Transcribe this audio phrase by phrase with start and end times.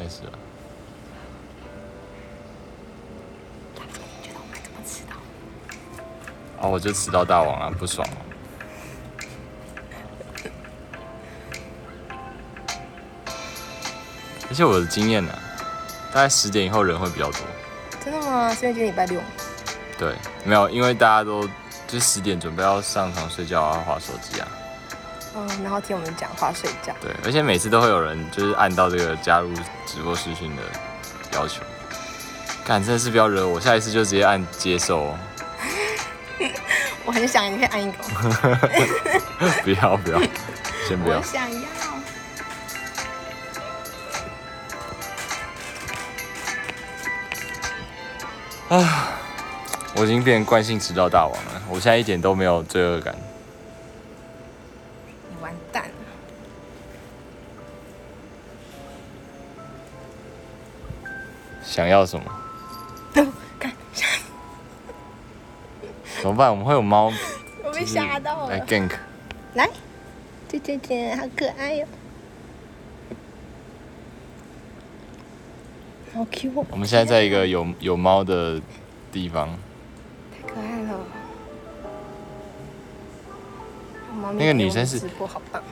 [0.00, 0.32] 没事了。
[4.22, 5.12] 觉得我们怎么迟到？
[6.62, 8.16] 啊，我就迟到大王啊，不爽哦。
[14.48, 15.38] 而且我的经验呢、
[16.14, 17.40] 大概十点以后人会比较多。
[18.02, 18.54] 真的吗？
[18.54, 19.20] 是因为今天礼拜六。
[19.98, 21.46] 对，没有，因为大家都
[21.86, 24.48] 就十点准备要上床睡觉啊，划手机啊。
[25.36, 26.92] 嗯，然后听我们讲话睡觉。
[27.00, 29.54] 对，而且每次都会有人就是按到这个加入
[29.86, 30.62] 直播视讯的
[31.34, 31.62] 要求。
[32.64, 35.18] 干，真的是不要惹我，下一次就直接按接受哦。
[37.06, 37.98] 我很想，你可以按一个。
[39.62, 40.20] 不要不要，
[40.88, 41.22] 先不要我。
[41.22, 41.68] 想要。
[48.76, 49.08] 啊
[49.96, 53.14] 我已经变成惯性迟到大王了，我现在一点都没有罪恶感。
[61.80, 62.26] 想要什么？
[63.58, 63.72] 看，
[66.20, 66.50] 怎么办？
[66.50, 67.10] 我们会有猫
[67.64, 68.66] 我被吓到来了。
[68.66, 68.90] gank。
[69.54, 69.66] 来，
[70.46, 71.86] 这这这好可爱哟、
[76.12, 76.66] 好 Q 哦！
[76.70, 78.60] 我们现在在一个有有猫的
[79.10, 79.48] 地方，
[80.30, 81.00] 太可爱了。
[84.34, 85.00] 那个女生是。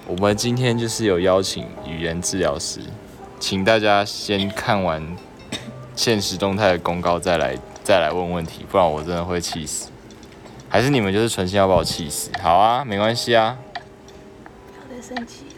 [0.06, 2.80] 我们今天就是有邀请语言治疗师，
[3.38, 5.04] 请大家先看完
[5.98, 9.88] 现实动态的公告再来再来问问题，不然我真的会气死。
[10.68, 12.30] 还是你们就是存心要把我气死？
[12.40, 13.58] 好啊，没关系啊。
[14.88, 15.54] 不要再生气了。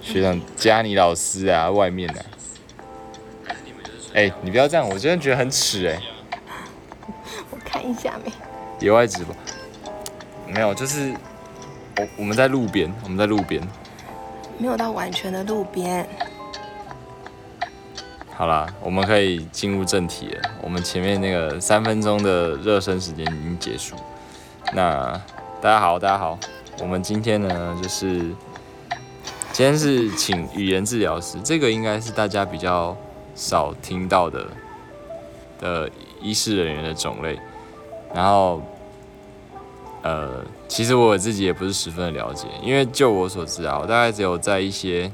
[0.00, 2.16] 学长加你老师啊，外面啊。
[4.14, 6.00] 哎、你不要这样，我真的觉得很耻哎、
[7.52, 8.32] 我看一下没？
[8.80, 9.36] 野外直播
[10.48, 11.12] 没有，就是
[11.98, 13.62] 我我们在路边，我们在路边。
[14.58, 16.06] 没有到完全的路边。
[18.36, 20.42] 好啦，我们可以进入正题了。
[20.62, 23.94] 我们前面那个三分钟的热身时间已经结束。
[24.72, 25.12] 那
[25.60, 26.38] 大家好，大家好，
[26.80, 28.18] 我们今天呢就是
[29.52, 32.96] 今天是请语言治疗师，这个应该是大家比较
[33.34, 34.46] 少听到的
[35.60, 37.38] 的医师人员的种类。
[38.12, 38.62] 然后，
[40.04, 45.10] 呃，其实我自己也不是十分的了解，因为就我所知啊，我大概只有在一些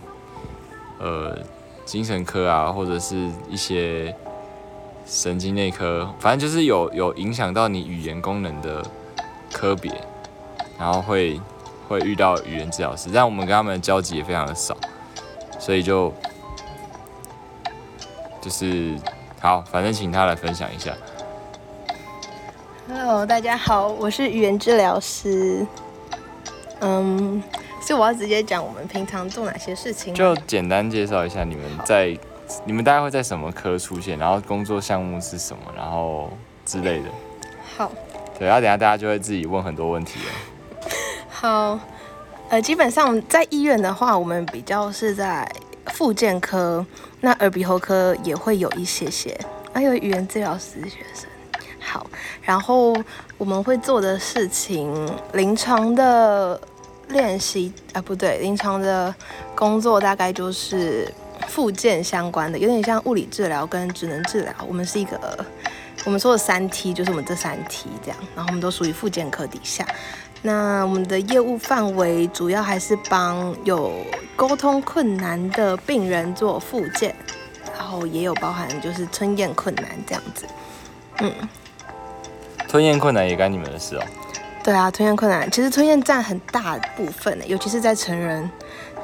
[0.99, 1.39] 呃
[1.85, 4.13] 精神科啊，或者是一些
[5.07, 8.85] 神经内科，反正就是有有影响到你语言功能的
[9.53, 9.93] 科别，
[10.77, 11.41] 然后会
[11.89, 14.77] 会遇到语言治疗师，但我们跟他们的交集也非常的少，
[15.61, 16.13] 所以就
[18.41, 18.97] 就是
[19.41, 20.93] 好，反正请他来分享一下。
[22.93, 25.65] Hello，大家好，我是语言治疗师。
[26.81, 27.41] 嗯，
[27.81, 30.13] 所以我要直接讲我们平常做哪些事情。
[30.13, 32.19] 就简单介绍一下你们在
[32.65, 36.31] 你们大概会在什么科出现，然后工作项目是什么，然后
[36.67, 37.05] 之类的。
[37.77, 37.93] 好，
[38.37, 40.89] 对，然后等下大家就会自己问很多问题了。
[41.29, 41.79] 好，
[42.49, 45.49] 呃，基本上在医院的话，我们比较是在
[45.93, 46.85] 复健科，
[47.21, 49.39] 那耳鼻喉科也会有一些些，
[49.73, 51.30] 还有语言治疗师学生。
[51.91, 52.07] 好，
[52.41, 52.95] 然后
[53.37, 56.61] 我们会做的事情，临床的
[57.09, 59.13] 练习啊，不对，临床的
[59.57, 61.13] 工作大概就是
[61.49, 64.55] 复健相关的，有点像物理治疗跟职能治疗。
[64.69, 65.45] 我们是一个，
[66.05, 69.85] 我们说的三 T 就是我们这三 T 这样，然后我们都属于复健科底下。
[70.43, 73.93] 那我们的业务范围主要还是帮有
[74.37, 77.13] 沟通困难的病人做复健，
[77.77, 80.47] 然后也有包含就是吞咽困难这样子。
[81.23, 81.31] 嗯，
[82.71, 84.03] 吞咽困难也干你们的事哦。
[84.63, 88.49] 对啊，吞咽困难其实吞咽占很大部分的，尤其是在成人，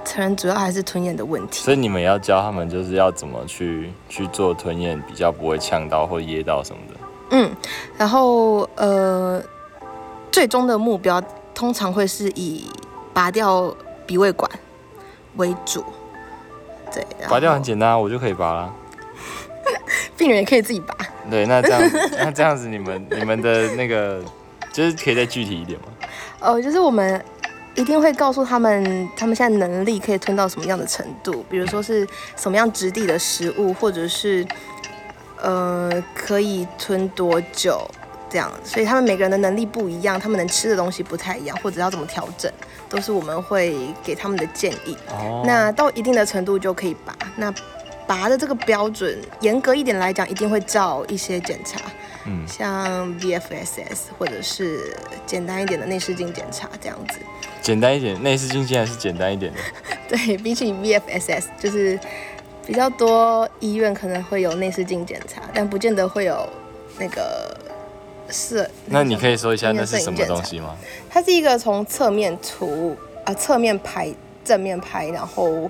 [0.05, 1.65] 成人主要还是吞咽的问题。
[1.65, 7.01] 所以你们要教他们，就是要怎么去去做吞咽，比较不会呛到或噎到什么的。
[7.31, 7.51] 嗯，
[7.99, 9.43] 然后呃，
[10.31, 11.21] 最终的目标
[11.53, 12.71] 通常会是以
[13.13, 13.75] 拔掉
[14.07, 14.49] 鼻胃管
[15.39, 15.85] 为主。
[16.95, 18.73] 对，拔掉很简单啊，我就可以拔啦。
[20.17, 20.95] 病人也可以自己拔。
[21.31, 21.81] 对，那这样
[22.19, 24.23] 那这样子，你们你们的那个
[24.73, 25.87] 就是可以再具体一点吗？
[26.41, 27.23] 呃，就是我们
[27.75, 34.47] 一定会告诉他们，他们现在能力可以吞到什么样的程度，比如说是什么样质地的食物，或者是
[35.43, 37.87] 呃可以吞多久
[38.31, 38.51] 这样。
[38.63, 42.51] 所以他们每个人的能力不一样，他们能吃的东西不太一样，或者要怎么调整，
[42.89, 44.97] 都是我们会给他们的建议。
[45.11, 47.15] 哦，那到一定的程度就可以拔。
[47.35, 47.53] 那
[48.07, 51.81] 拔的这个标准，严格一点来讲，一定会照一些检查，
[52.25, 57.19] 嗯，像 VFSS 或者是简单一点的内视镜检查这样子。
[57.61, 59.59] 简单一点，内视镜竟然是简单一点的。
[60.09, 61.99] 对比起 VFSS，就是
[62.65, 66.49] 比较多医院可能会有内视镜检查，但不见得会有
[66.99, 67.57] 那个
[68.31, 68.69] 摄。
[68.87, 70.77] 那你可以说一下那是什么东西吗？
[71.11, 74.15] 它是一个从侧面图啊、侧面拍、
[74.45, 75.69] 正面拍，然后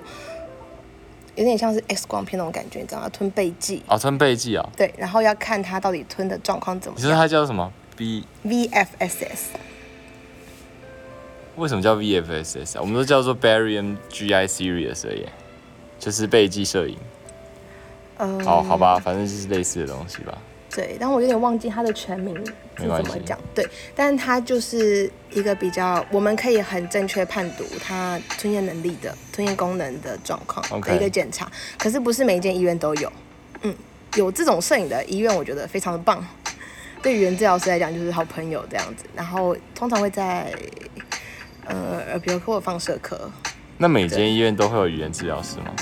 [1.37, 3.07] 有点像是 X 光片那种感觉，你知道吗？
[3.09, 4.69] 吞背剂，啊，吞背剂啊。
[4.75, 7.19] 对，然后要看它到底吞的状况怎么你说样。
[7.19, 9.39] 它叫什么？B？VFSS，
[11.55, 12.81] 为什么叫 VFSS 啊？
[12.81, 15.27] 我们都叫做 Barium GI Series 而已，
[15.99, 16.97] 就是背剂摄影。
[18.17, 20.35] 嗯，好好吧，反正就是类似的东西吧。
[20.73, 22.35] 对，但我有点忘记他的全名
[22.77, 23.39] 是怎么讲。
[23.55, 31.51] 对，但他就是一个比较，我们可以很正确判读他吞咽能力的、吞咽功能的状况的一个检查。
[31.77, 33.11] 可是不是每一间医院都有，
[33.61, 33.75] 嗯，
[34.15, 36.23] 有这种摄影的医院，我觉得非常的棒。
[37.01, 39.05] 对语言治疗师来讲，就是好朋友这样子。
[39.15, 40.53] 然后通常会在
[41.65, 43.31] 呃耳鼻喉科或放射科。
[43.77, 45.73] 那每间医院都会有语言治疗师吗？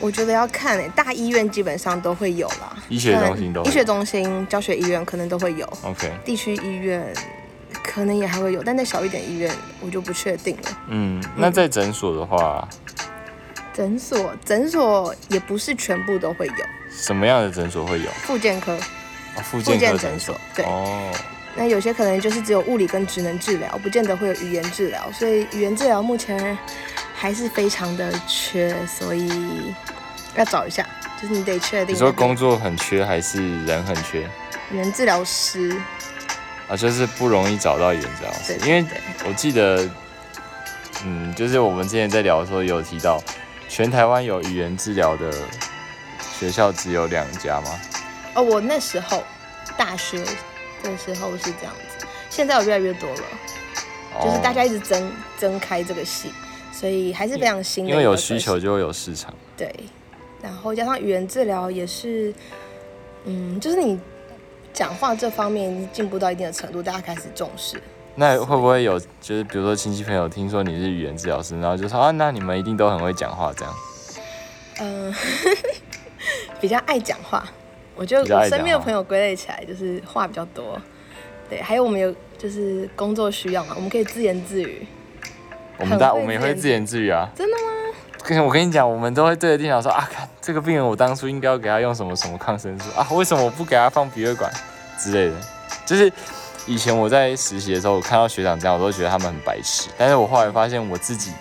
[0.00, 5.66] 我觉得要看诶、大医院基本上都会有啦，医学中心都医学中心、教学医院可能都会有。
[5.82, 7.06] OK，地区医院
[7.84, 10.78] 可能也还会有，但在小一点医院我就不确定了。
[10.88, 12.66] 嗯，那在诊所的话，
[13.74, 18.10] 诊所诊所也不是全部都会有，什么样的诊所会有？
[18.22, 18.74] 复健科。
[19.36, 20.34] 哦，附复件科诊所。
[20.54, 21.12] 对，哦，
[21.54, 26.56] 那有些可能就是只有物理跟职能治疗，不见得会有语言治疗，所以语言治疗目前
[27.20, 29.74] 还是非常的缺，所以
[30.34, 30.88] 要找一下，
[31.20, 34.22] 就是你得确定你说工作很缺还是人很缺
[34.70, 35.78] 语言治疗师，
[36.66, 36.74] 啊？
[36.74, 38.82] 就是不容易找到语言治疗师对，，因为
[39.28, 39.86] 我记得，
[41.04, 43.22] 嗯，就是我们之前在聊的时候有提到，
[43.68, 45.30] 全台湾有语言治疗的
[46.38, 47.78] 学校只有两家吗？
[48.34, 49.22] 哦，我那时候
[49.76, 50.24] 大学
[50.82, 53.22] 的时候是这样子，现在有越来越多了。
[54.24, 56.32] 就是大家哦一直增增开这个系，
[56.80, 57.90] 所以还是非常新的。
[57.90, 59.34] 因为有需求，就会有市场。
[59.54, 59.70] 对，
[60.40, 62.32] 然后加上语言治疗也是，
[63.26, 64.00] 嗯，就是你
[64.72, 67.78] 讲话这方面进步到一定的程度，大家开始重视。
[68.14, 73.74] 那会不会有就是比如说亲戚朋友听说你是语言治疗师，然后就说啊，那你们一定都很会讲话这样？
[74.80, 75.14] 嗯、
[76.62, 77.46] 比较爱讲话，
[77.94, 80.80] 我觉得比较爱讲我身边的朋友归类起来就是话比较多。
[81.50, 84.86] 对，还有我们有就是工作需要嘛，我们可以自言自语。
[85.80, 87.28] 我们大我们也会自言自语啊。
[87.34, 87.62] 真的吗？
[88.22, 94.52] 跟我跟你讲，我们都会对着电脑说啊，看这个病人，我当初应该要给他用什么什么抗生素啊，为什么我不给他放鼻胃管
[94.98, 95.36] 之类的？
[95.86, 96.12] 就是
[96.66, 99.88] 以前我在实习的时候，我看到学长这样，我都觉得他们很白痴。
[99.98, 101.32] 但是我后来发现我自己，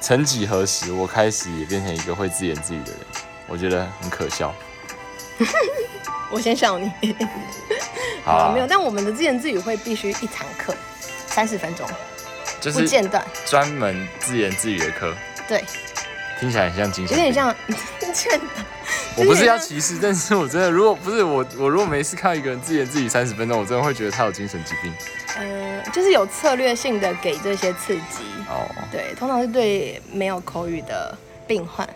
[0.00, 3.00] 曾几何时，我开始也变成一个会自言自语的人，
[3.46, 4.52] 我觉得很可笑。
[6.32, 6.90] 我先笑你。
[8.24, 10.74] 好啊没有，但我们的自言自语会必须一堂课，
[11.26, 11.86] 三十分钟，
[12.62, 13.22] 就是不间断。
[13.44, 15.12] 专门自言自语的课，
[15.48, 15.62] 对，
[16.38, 17.16] 听起来很像精神病。
[17.16, 17.54] 有点像
[18.14, 18.66] 间断。
[19.16, 24.92] 我不是要歧视，但是我真的，如果不是我，我如果没事看到一个人自言自语三十分钟，我真的会觉得他有精神疾病。
[25.36, 28.22] 呃，就是有策略性的给这些刺激。
[28.48, 31.16] 哦，对，通常是对没有口语的
[31.46, 31.88] 病患，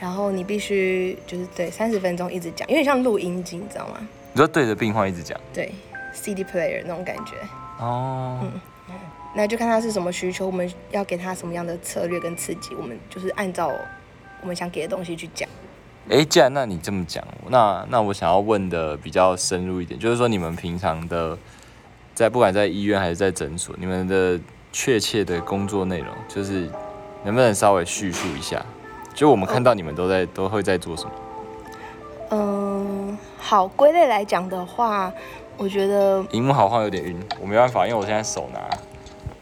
[0.00, 3.96] 然后你必须就是对三十分钟一直讲，有点像录音机，你知道吗？
[4.32, 5.38] 你说对着病患一直讲。
[5.54, 5.72] 对
[6.12, 7.32] ，CD player 那种感觉。
[7.78, 8.40] 哦，
[9.36, 13.70] 那就看他是什么需求，我们要给他什么样的策略跟刺激，我们就是按照
[14.40, 15.46] 我们想给的东西去讲。
[16.08, 21.36] 哎，既然那你这么讲，那那我想要问的比较深入一点，就是说你们平常的
[22.14, 24.40] 在不管在医院还是在诊所，你们的
[24.72, 26.70] 确切的工作内容，就是
[27.24, 28.64] 能不能稍微叙述一下？
[29.14, 31.10] 就我们看到你们都在都会在做什么？
[32.30, 35.12] 嗯，好，归类来讲的话，
[35.56, 38.60] 我觉得荧幕好像有点晕，我没办法，因为我现在手拿，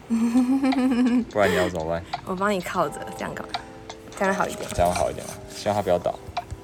[1.31, 2.03] 不然你要怎么办？
[2.25, 3.53] 我帮你靠着，这样干嘛？
[4.17, 4.69] 这样好一点。
[4.73, 5.33] 这样好一点吗？
[5.49, 6.13] 希望它不要倒。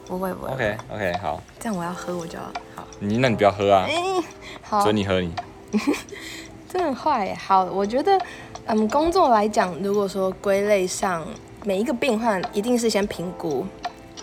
[0.07, 2.43] 不会不会 OK OK，好，这样我要喝我就要
[2.75, 2.85] 好。
[2.99, 3.95] 你那你不要喝啊，哎、
[4.61, 5.33] 好，准你喝你。
[6.67, 7.35] 真的很坏耶。
[7.35, 8.19] 好，我觉得，
[8.65, 11.25] 嗯，工作来讲，如果说归类上，
[11.63, 13.65] 每一个病患一定是先评估，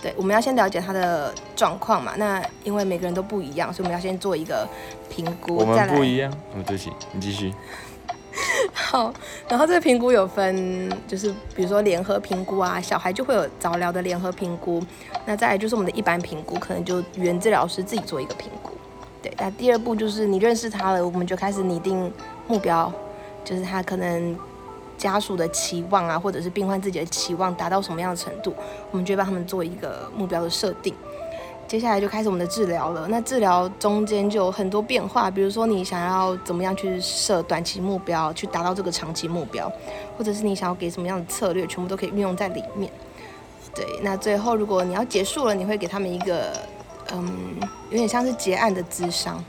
[0.02, 2.12] 对，我们要先了解他的状况嘛。
[2.16, 4.68] 那因为每个人都不一样，所以我们要先做一个
[5.08, 5.64] 评估，我。
[5.64, 6.30] 们不一样。
[6.54, 7.52] 哦，对不起，你继续。
[8.90, 9.12] 好，
[9.50, 14.82] 然后这个评估有分，就是比如说联合评估啊，小孩就会有早疗的联合评估。
[15.26, 18.70] 那再来就是我们的一般评估，可能就原治疗师自己做一个评估。
[19.22, 22.10] 对，那第二步就是你认识他了，我们就开始拟定
[22.46, 22.90] 目标，
[23.44, 24.34] 就是他可能
[24.96, 28.54] 家属的期望啊，或者是病患自己的期望达到什么样的程度，
[28.90, 30.94] 我们就帮他们做一个目标的设定。
[31.68, 33.06] 接下来就开始我们的治疗了。
[33.08, 39.70] 那治疗中间就有很多变化，比如说你想要怎么样去设短期目标，去达到这个长期目标，
[40.16, 42.90] 或者是你想要给什么样的策略，全部都可以运用在里面。
[43.74, 46.56] 对，那最后如果你要结束了，你会给他们一个，
[47.12, 47.60] 嗯，
[47.90, 49.44] 有点像是结案的智商。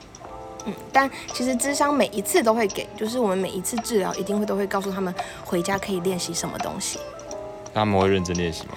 [0.65, 5.13] 嗯，但其实智商每一次都会给，就是我们每一次治疗一定会都会告诉他们
[5.45, 6.99] 回家可以练习什么东西。
[7.73, 8.73] 他们会认真练习吗？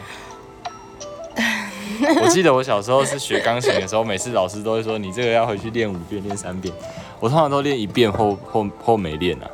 [2.22, 6.72] 我记得我小时候是学钢琴的时候，每次老师都会说你这个要回去练五遍、练三遍。
[7.20, 9.50] 我通常都练一遍后后后没练啊。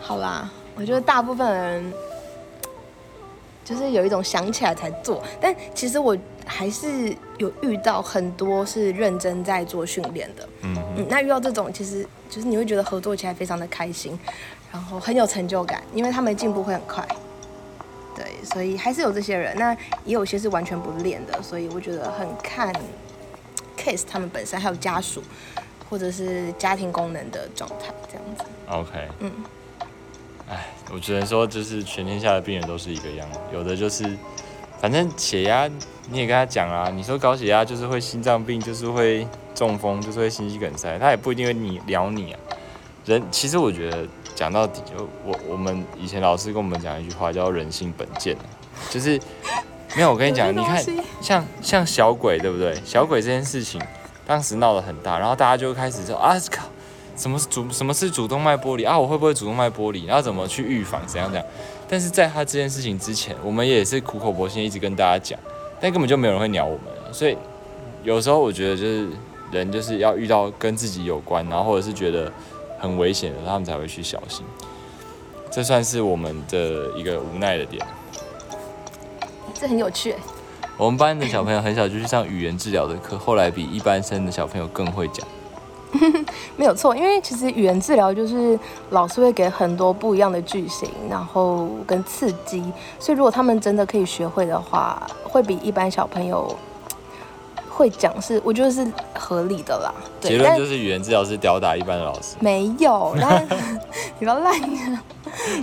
[0.00, 1.92] 好啦，我觉得大部分人
[3.64, 10.48] 就是有一种想起来才做，但其实我还是有遇到很多是认真在做训练的。
[10.62, 14.18] 嗯嗯，那遇到这种其实就是你会觉得合作起来非常的开心，
[14.70, 17.06] 然后很有成就感，因为他们进步会很快。
[18.16, 19.72] 对，所以还是有这些人，那
[20.04, 22.72] 也有些是完全不练的，所以我觉得很看
[23.76, 25.22] case 他们本身还有家属
[25.90, 28.44] 或者是家庭功能的状态这样子。
[28.68, 29.32] OK，嗯，
[30.48, 34.04] 哎，我只能说就是全天下的病人都是一个样，有的就是
[34.80, 35.68] 反正血压
[36.08, 42.40] 你也跟他讲啊，你说高血压就是会心脏病，就是会中风，就是会心肌梗塞，他也不一定会你聊你啊。
[43.04, 44.06] 人其实我觉得。
[44.34, 48.36] 讲到底，就我我们以前老师跟我们讲一句话，叫“人性本贱”，
[48.90, 49.20] 就是
[49.96, 50.10] 没有。
[50.10, 50.84] 我跟你讲，你看
[51.20, 52.74] 像像小鬼，对不对？
[52.84, 53.80] 小鬼这件事情
[54.26, 56.64] 当时闹得很大，然后大家就开始说啊靠，
[57.16, 58.98] 什么是主什么是主动脉剥离啊？
[58.98, 60.06] 我会不会主动脉剥离？
[60.06, 61.00] 然后怎么去预防？
[61.06, 61.48] 怎样怎样？
[61.88, 65.38] 但是在他这件事情之前，我们也是苦口婆心一直跟大家讲，
[65.80, 67.12] 但根本就没有人会鸟我们。
[67.12, 67.36] 所以
[68.02, 69.08] 有时候我觉得，就是
[69.52, 72.30] 人就是要遇到跟自己有关，然后或者是觉得。
[72.78, 74.44] 很危险的，他们才会去小心。
[75.50, 77.84] 这算是我们的一个无奈的点。
[79.54, 80.14] 这很有趣。
[80.76, 85.26] 我们班的小朋友很小就去上语言治疗的课，后来比一般生的小朋友更会讲。
[86.56, 88.58] 没有错，因为其实语言治疗就是
[88.90, 92.64] 老师会给很多不一样的句型，然后跟刺激，
[92.98, 96.52] 所以如果他们真的可以学会的话，会比一般小朋友。
[97.74, 99.92] 会讲是，我觉得是合理的啦。
[100.20, 102.36] 结论就是语言治疗是吊打一般的老师。
[102.38, 103.44] 没有，但
[104.18, 104.98] 你不要乱讲。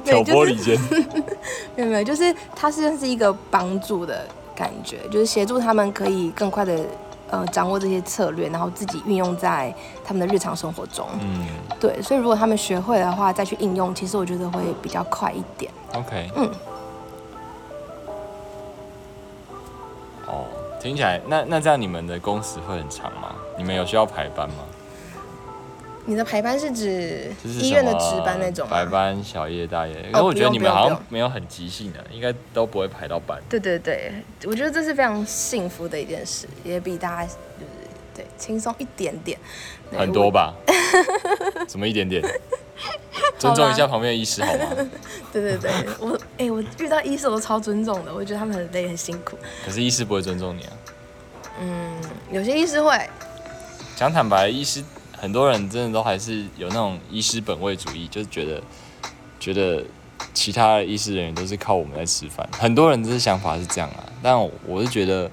[0.04, 0.78] 挑拨离间。
[1.76, 6.80] 没有没有，就是它是是一个帮助的感觉，就是协助他们可以更快的
[7.30, 11.08] 呃掌握这些策略，然后自己运用在他们的日常生活中。
[11.22, 11.46] 嗯，
[11.80, 15.72] 对，所以如果他们学会的话，再去应用，其实我觉得会比较快一点。
[15.94, 16.30] OK。
[16.36, 16.52] 嗯。
[20.82, 23.36] 听起来，那那这样你们的工时会很长吗？
[23.56, 24.66] 你们有需要排班吗？
[26.06, 29.94] 你的排班是指医院的值班那种排班、小夜、大夜？
[30.12, 33.40] 可是我觉得你们好像没有很即兴的，应该都不会排到班。
[33.48, 34.12] 对对对，
[34.46, 39.38] 我觉得这是非常幸福的一件事，也比大家就是对轻松一点点。
[39.96, 40.56] 很多吧？
[41.70, 42.24] 怎么一点点？
[43.42, 44.90] 尊重一下旁边的医师好吗？
[45.34, 49.36] 对对对，我哎，我遇到医师我都超尊重的，我觉得他们很累很辛苦。
[49.66, 50.74] 可是医师不会尊重你啊？
[51.60, 51.92] 嗯，
[52.32, 52.96] 有些医师会。
[53.96, 54.84] 讲坦白，医师
[55.18, 58.62] 很多人真的都还是有那种医师本位主义，就是觉得
[59.40, 59.84] 觉得
[60.34, 62.48] 其他的医师人员都是靠我们在吃饭。
[62.52, 65.30] 很多人这想法是这样啊，但我是觉得，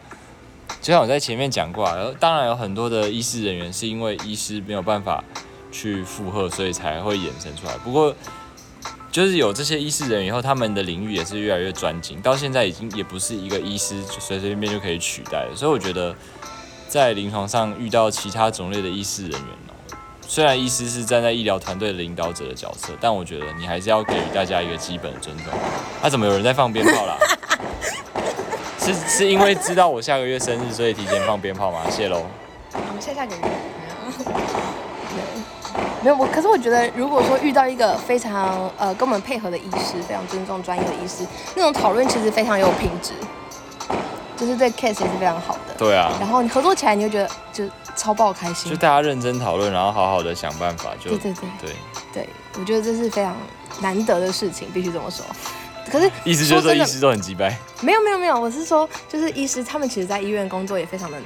[0.81, 5.23] 就像我在前面讲过啊，当然有很多的医师人员是因为医师没有办法。
[5.71, 7.75] 去负荷，所以才会衍生出来。
[7.85, 8.15] 不过，
[9.11, 15.57] 就是有这些医师人以后，他们的领域也是越来越专精，到现在已经也不是一个医师随随便便就可以取代的。
[15.57, 16.15] 所以我觉得，
[16.89, 19.73] 在临床上遇到其他种类的医师人员哦，
[20.27, 25.47] 虽然医师是站在医疗团队的领导者的角色，但我觉得你还是要给予大家一个基本的尊重。
[26.03, 27.17] 那怎么有人在放鞭炮啦？
[28.81, 31.81] 是是因为知道我下个月生日，所以提前放鞭炮吗？
[31.91, 32.25] 谢喽。
[32.73, 33.43] 我们下下个月。
[36.09, 41.23] 没有我，可是我觉得，如果说遇到一个非常呃跟我们配合的医师，非常尊重专业的医师，
[41.55, 43.13] 那种讨论其实非常有品质，
[44.35, 45.75] 就是对 case 也是非常好的。
[45.77, 46.11] 对啊。
[46.19, 48.71] 然后你合作起来，你就觉得就超爆开心。
[48.73, 51.77] 就大家认真讨论，然后好好的想办法，就对对对对
[52.15, 53.37] 对，我觉得这是非常
[53.83, 55.23] 难得的事情，必须这么说。
[55.93, 57.55] 可是意思就是说，医师都很鸡掰。
[57.83, 61.19] 没有没有没有，我是说，就是医师他们其实在医院工作也非常的。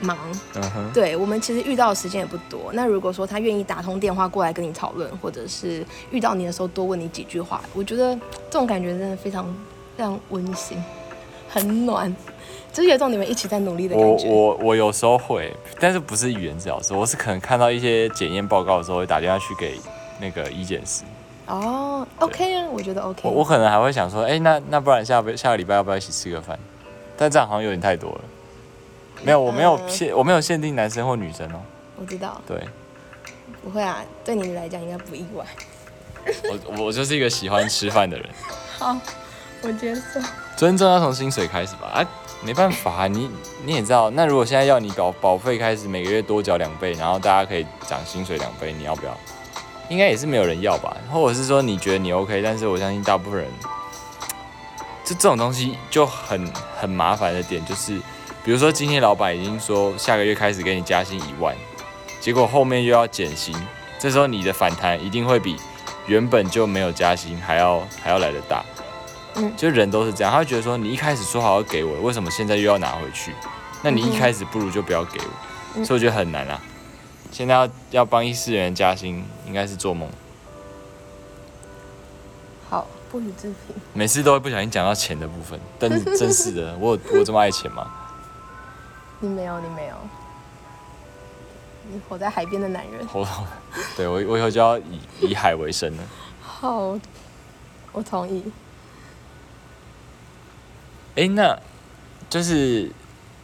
[0.00, 0.18] 忙，
[0.92, 2.70] 对我们其实遇到的时间也不多。
[2.72, 8.14] 那如果说他愿意打通电话过来跟你讨论，或者是遇到你的时候多问你几句话，我觉得
[8.50, 9.46] 这种感觉真的非常
[9.96, 10.82] 非常温馨，
[11.48, 12.14] 很暖，
[12.72, 14.28] 就是有种你们一起在努力的感觉。
[14.28, 19.78] 我我我有时候会，但是不是语言治疗师，我是可能看到一些检验报告的时候会打电话去给
[20.20, 21.04] 那个医检师。
[21.46, 23.22] 哦，OK 啊，我觉得 OK。
[23.24, 26.58] 我我可能还会想说，哎，那那不然下下个礼拜要不要一起吃个饭？
[27.16, 28.20] 但这样好像有点太多了。
[29.22, 31.60] 没有，我没有嗯限，我没有限定男生或女生哦。
[31.96, 32.60] 我知道，对
[33.64, 35.44] 不会啊，对你来讲应该不意外。
[36.44, 38.28] 我，我就是一个喜欢吃饭的人。
[38.78, 38.96] 好，
[39.62, 40.20] 我接受。
[40.56, 41.88] 尊重要从薪水开始吧？
[41.94, 42.06] 啊，
[42.42, 43.30] 没办法、啊， 你
[43.64, 49.16] 你也知道，那如果现在要你保保费开始每个月多缴两倍，然后大家可以涨薪水两倍，你要不要？
[49.88, 50.96] 应该也是没有人要吧？
[51.12, 53.48] 或者是说你觉得你 OK，但是我相信大部分人，
[55.04, 58.00] 就这种东西就很很麻烦的点就是，
[58.46, 61.52] 比如说今天老板已经说下个月开始给你加薪一万，
[62.20, 63.52] 结果后面又要减薪，
[63.98, 65.56] 这时候你的反弹一定会比
[66.06, 68.64] 原本就没有加薪还要还要来得大。
[69.34, 73.34] 嗯就人都是这样，他会觉得说你一开始说好要给我，为什么现在又要拿回去？
[73.82, 75.26] 那你一开始不如就不要给我，
[75.74, 76.62] 嗯所以我觉得很难啊。
[77.32, 80.08] 现在要要帮一四人加薪，应该是做梦。
[82.70, 83.74] 好，不予置评。
[83.92, 87.90] 每次都会不小心讲到钱的部分，但是真是的，我有我这么爱钱吗？
[89.20, 89.96] 你没有，你没有。
[91.88, 93.06] 你活在海边的男人。
[93.06, 93.26] 活
[93.96, 96.02] 对我我以后就要以以海为生了。
[96.42, 96.98] 好，
[97.92, 98.44] 我同意。
[101.14, 101.58] 哎、那
[102.28, 102.90] 就是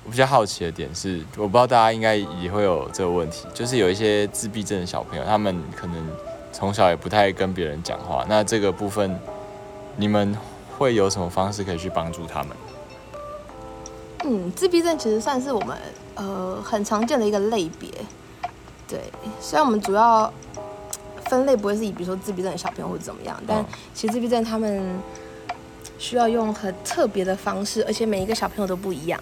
[0.05, 6.11] 我比较好奇的点是，我不知道大家应该也会有这个问题，就是有一些自闭症的小朋友，他们可能
[6.53, 9.19] 从小也不太跟别人讲话，那这个部分
[9.97, 10.37] 你们
[10.77, 12.57] 会有什么方式可以去帮助他们？
[14.25, 15.77] 嗯，自闭症其实算是我们
[16.15, 17.91] 呃很常见的一个类别。
[18.87, 19.01] 对，
[19.41, 20.33] 虽然我们主要
[21.27, 24.99] 分类不会是以比如说自闭症的小朋友或者怎么样，但嗯其实自闭症他们
[25.99, 29.19] 需要用很特别的方式，而且每一个小朋友都不一样。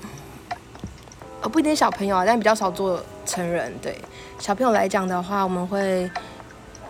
[1.42, 3.72] 呃，不一定小朋友啊，但比较少做成人。
[3.80, 3.96] 对
[4.38, 6.10] 小朋友来讲的话，我们会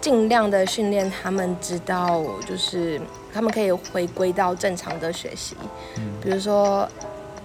[0.00, 3.00] 尽量的训练他们知道，就是
[3.32, 5.54] 他们可以回归到正常的学习。
[6.20, 6.88] 比如说，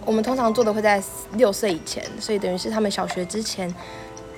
[0.06, 3.74] 我们通常做的会在六岁以前，所以等于是他们小学之前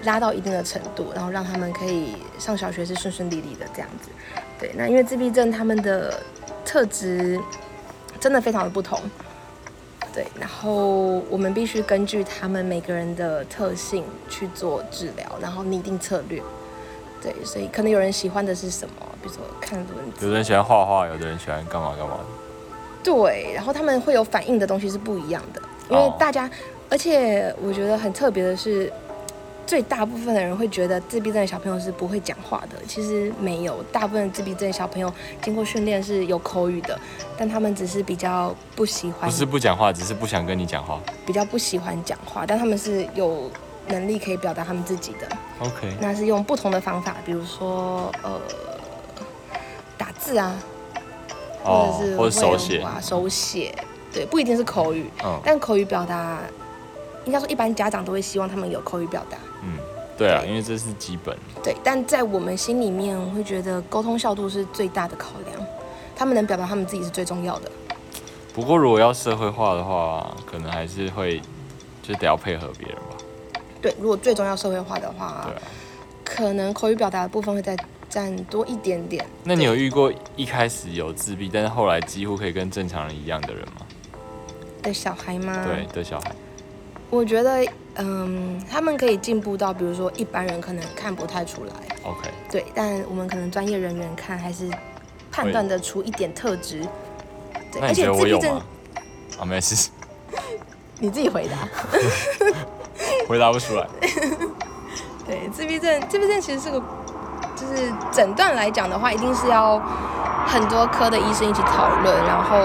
[0.03, 4.09] 拉到一定的程度，然后让他们可以上小学是顺顺利利的这样子。
[4.59, 6.23] 对，那因为自闭症他们的
[6.63, 7.39] 特质
[8.19, 8.99] 真的非常的不同。
[10.13, 16.41] 对，然后我们必须根据他们每个人的特性去做治疗，然后拟定策略。
[17.21, 22.46] 对，所以可能有人喜欢的是什么，比如说看轮子，有的人喜欢画画，有的人喜欢干嘛干嘛的。
[23.03, 26.15] 对，然后他们会有反应的东西是不一样的，因为哦。
[26.19, 26.49] 大家，
[26.89, 28.91] 而且我觉得很特别的是，
[29.65, 36.99] 最大部分的人会觉得自闭症的小朋友是不会讲话的，其实没有，大部分自闭症小朋友经过训练是有口语的，
[37.37, 40.99] 但他们只是比较不喜欢不，是不讲话，只是不想跟你讲话。
[41.25, 43.49] 比较不喜欢讲话，但他们是有
[43.87, 45.27] 能力可以表达他们自己的
[45.59, 48.39] ，OK，那是用不同的方法，比如说呃
[49.97, 50.55] 打字啊，
[51.67, 53.75] 或哦者是，或者手写画、手写，
[54.13, 56.39] 对，不一定是口语，嗯但口语表达，
[57.25, 59.77] 应该说一般家长都会希望他们有口语表达，嗯，
[60.17, 61.37] 对啊，对因为这是基本。
[61.61, 65.67] 对，但在我们心里面会觉得沟通效度是最大的考量，
[66.15, 67.69] 他们能表达他们自己是最重要的。
[68.53, 71.41] 不过如果要社会化的话，可能还是会
[72.01, 73.61] 就得要配合别人吧。
[73.81, 75.61] 对，如果最重要社会化的话，对啊。
[76.23, 77.77] 可能口语表达的部分会再
[78.09, 79.25] 占多一点点。
[79.43, 83.85] 那你有遇过一开始有自闭，但是后来几乎可以跟正常人一样的人吗？
[84.83, 85.65] 的小孩吗？
[85.65, 86.31] 对，的小孩。
[87.09, 87.65] 我觉得，
[87.95, 94.69] 嗯，他们可以进步到，比如说一般人可能看不太出来，OK，对，但我们可能专业人员看还是
[95.31, 96.81] 判断得出一点特质。
[97.71, 98.65] 对，而那你觉得且自闭症我有吗？
[99.39, 99.89] 啊，没事，
[100.99, 101.67] 你自己回答。
[103.27, 103.87] 回答不出来。
[105.25, 106.81] 对，自闭症，自闭症其实是个，
[107.57, 109.81] 就是诊断来讲的话，一定是要
[110.45, 112.55] 很多科的医生一起讨论，然后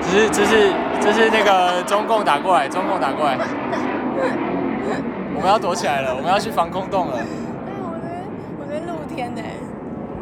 [0.00, 3.36] 只是这是这是那个中共打过来，中共打过来，
[5.34, 7.18] 我们要躲起来了，我们要去防空洞了。
[7.18, 7.24] 哎，
[7.80, 8.22] 我这边
[8.60, 9.42] 我这边露天呢，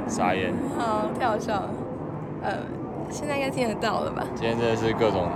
[0.08, 1.68] 傻眼，好，太好笑了。
[2.42, 2.52] 呃，
[3.10, 4.22] 现在应该听得到了吧？
[4.34, 5.28] 今天真的是各种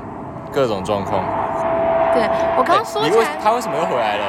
[0.51, 1.23] 各种状况。
[2.15, 2.23] 对
[2.57, 4.25] 我刚刚说哎你为起来，他为什么又回来了？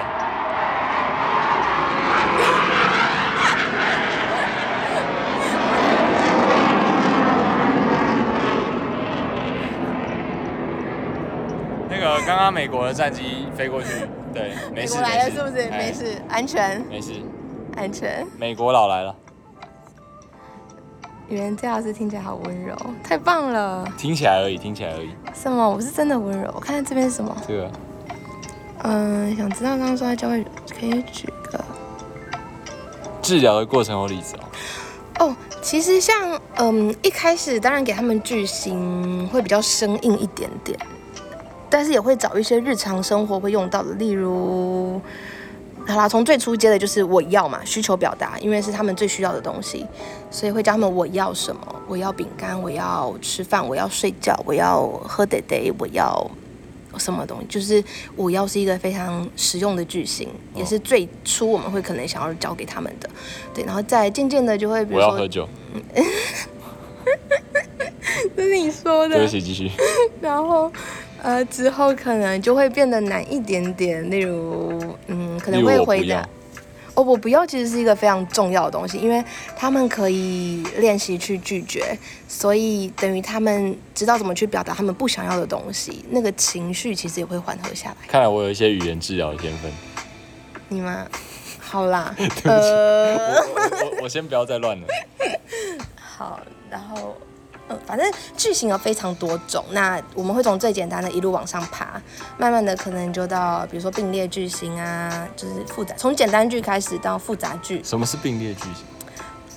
[12.52, 13.90] 美国的战机飞过去，
[14.34, 15.64] 对，没事美国来了是不是？
[15.70, 17.14] 哎没事，安全，没事，
[17.76, 18.26] 安全。
[18.38, 19.16] 美国佬来了，
[21.28, 23.86] 语言这老师听起来好温柔，太棒了！
[23.98, 25.10] 听起来而已，听起来而已。
[25.34, 25.70] 什么？
[25.70, 26.52] 我是真的温柔。
[26.56, 27.36] 我看看这边是什么？
[27.48, 27.72] 这个
[28.84, 30.44] 嗯，想知道刚刚说在教会，
[30.80, 31.60] 可以举个
[33.22, 35.28] 治疗的过程有例子哦。
[35.28, 40.78] 哦，其实像嗯一开始当然给他们句型会比较生硬一点点，
[41.76, 45.02] 但是也会找一些日常生活会用到的，例如。
[45.86, 49.86] 好啦，从最初接的就是我要嘛，需求表达，因为是他们最需要的东西，
[50.32, 56.32] 所以会教他们我要什么，我要饼干，我要吃饭，我要睡觉，我要喝得得，我要
[56.98, 57.84] 什么东西，就是
[58.16, 63.10] 我要是一个非常实用的句型，也是最初我们会可能想要教给他们的，
[63.54, 65.46] 对，然后再渐渐的就会，比如说，我要喝酒，
[68.34, 69.70] 这 是你说的，对不起，继续。
[70.22, 70.72] 然后。
[71.26, 76.22] 呃，之后可能就会变得难一点点，例如，嗯，可能会回答，
[76.94, 79.26] 哦，我不要，其实是一个非常重要的东西，因为
[79.58, 87.98] 他们可以练习去拒绝，所以等于他们知道怎么去表达他们不想要的东西，那个情绪其实也会缓和下来。
[88.08, 89.72] 看来我有一些语言治疗的天分。
[90.70, 91.08] 你吗？
[91.60, 94.86] 好啦，呃，我我先不要再乱了。
[95.98, 97.18] 好，然后。
[97.68, 98.06] 嗯，反正
[98.38, 102.00] 句型有非常多种，那我们会从最简单的一路往上爬，
[102.38, 107.84] 慢慢的可能就到比如说并列句型啊，就是复杂，从简单句开始到复杂句。
[107.84, 108.86] 什么是并列句型？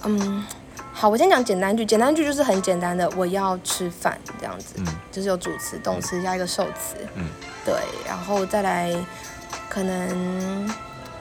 [0.04, 0.46] 嗯，
[0.92, 7.26] 好，我先讲简单句，简单句就是很简单的，我要吃饭这样子，嗯，就是有主词、动词加一个受词，嗯，
[7.62, 7.74] 对，
[8.06, 8.94] 然后再来
[9.68, 10.74] 可能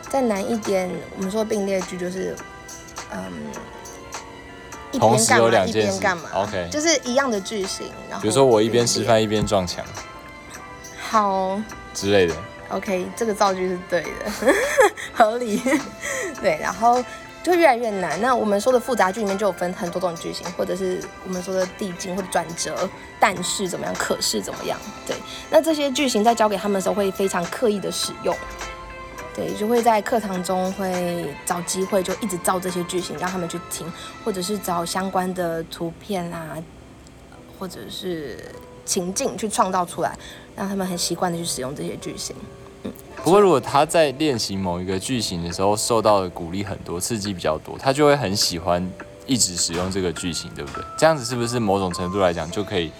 [0.09, 2.33] 再难一点，我们说并列句就是，
[3.11, 3.19] 嗯。
[4.97, 7.87] 一边干嘛一边干嘛？OK，就是一样的句型。
[8.09, 9.85] 然后比如说我一边吃饭一边撞墙，
[10.99, 11.61] 好
[11.93, 12.35] 之类的。
[12.69, 14.53] OK，这个造句是对的，
[15.13, 15.61] 合理。
[16.41, 17.01] 对，然后
[17.41, 18.19] 就越来越难。
[18.21, 24.77] 那我们说的复杂句里面就有分很多种句型，或者是我们说的递进或者转折，但是怎么样，可是怎么样？
[25.07, 25.15] 对，
[25.49, 28.35] 那这些句型在教给他们的时候会非常刻意的使用。
[29.37, 33.85] 对，就会在课堂中会找机会，就一直造这些句型让他们去听，
[34.25, 36.57] 或者是找相关的图片啊，
[37.59, 38.51] 或者是
[38.83, 40.17] 情境去创造出来，
[40.55, 42.35] 让他们很习惯的去使用这些句型。
[42.81, 42.91] 嗯，
[43.23, 48.83] 不过如果他在练习某一个句型的时候受到的鼓励很多，刺激比较多，他就会很喜欢
[49.27, 50.83] 一直使用这个句型，对不对？
[50.97, 52.91] 这样子是不是某种程度来讲就可以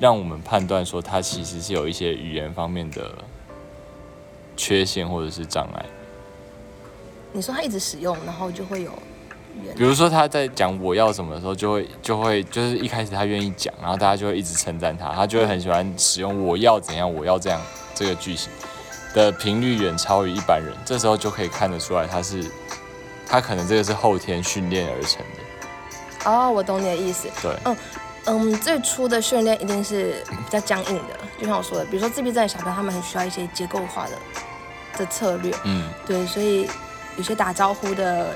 [0.00, 3.08] 让我们判断说他其实是有一些语言方面的？
[4.60, 5.86] 缺陷或者是障碍，
[7.32, 8.92] 你说他一直使用，然后就会有，
[9.74, 17.58] 比如说他在讲我要什么的时候，就会就会就是一开始他愿意讲，然后大家就会一直称赞他，他就会很喜欢使用我要怎样，我要这样
[17.94, 18.52] 这个句型
[19.14, 22.44] 的频率远超于一般人，这时候就可以看得出来他是
[23.26, 26.30] 他可能这个是后天训练而成的。
[26.30, 27.30] 哦，我懂你的意思。
[27.40, 27.74] 对，嗯
[28.26, 34.12] 嗯，最初的训练一定是比较僵硬的，就像我说的，比如说自闭症的小朋友，他们很需要一些结构化的。
[35.00, 36.68] 的策略，嗯，对，所以
[37.16, 38.34] 有些打招呼的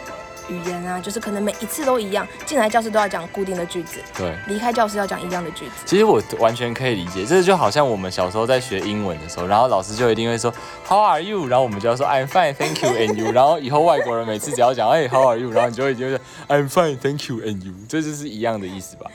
[0.48, 5.72] 语言啊，就是可能每一次都一样，进来教室都要讲固定的句子，对，离开教室要讲一样的句子。
[5.84, 10.52] 其实我完全可以理解，这就好像我们小时候在学英文的时候，然后老师就一定会说
[10.86, 11.46] How are you？
[11.46, 13.32] 然后我们就要说 I'm fine, thank you, and you。
[13.32, 15.50] 然后以后外国人每次只要讲哎 How are you？
[15.50, 17.74] 然后你就会觉得 I'm fine, thank you, and you。
[17.88, 19.10] 这就是一样的意思吧？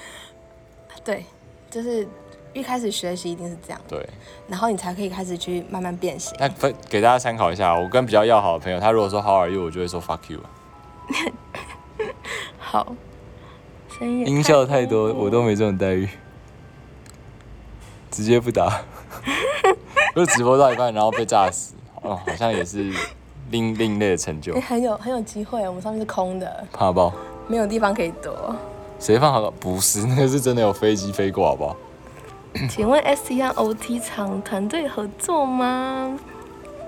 [1.04, 1.26] 对，
[1.70, 2.08] 就是。
[2.60, 4.08] 一开始学习一定是这样，对，
[4.48, 6.36] 然后你才可以开始去慢慢变形。
[6.40, 10.42] 那分给大家参考一下，我跟比较要好的朋友，他如果说 How are you，我就会说 Fuck you。
[12.60, 12.94] 好，
[14.02, 16.10] 音效太多，我都没这种待遇，
[18.12, 18.82] 直接不打。
[20.16, 22.92] 就直播到一半，然后被炸死，哦，好像也是
[23.52, 24.54] 另另类的成就。
[24.60, 27.14] 很有很有机会，我们上面是空的，怕爆，
[27.48, 28.54] 没有地方可以躲。
[29.00, 29.50] 谁放好了？
[29.50, 31.78] 不是，那个是真的有飞机飞过，好不好？
[32.70, 36.18] 请问 S T 和 O T 厂团队合作吗？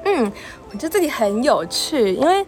[0.04, 0.32] 嗯，
[0.72, 2.44] 我觉得这里很有趣，因为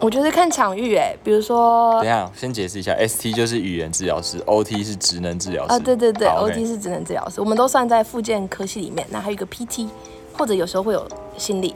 [0.00, 5.74] 我觉得看场域，哎，比如说，等下先解释一下，S T 就是语言治疗师，O T 是职能治疗师。
[5.74, 9.06] 啊，对对对，O T 是职能治疗师，我们都算在附件科系里面。
[9.10, 9.88] 那还有一个 P T，
[10.36, 11.06] 或者有时候会有
[11.36, 11.74] 心理。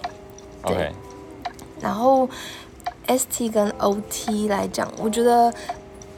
[0.63, 0.91] OK。
[1.81, 2.27] 然后
[3.07, 5.53] S T 跟 O T 来讲，我觉得。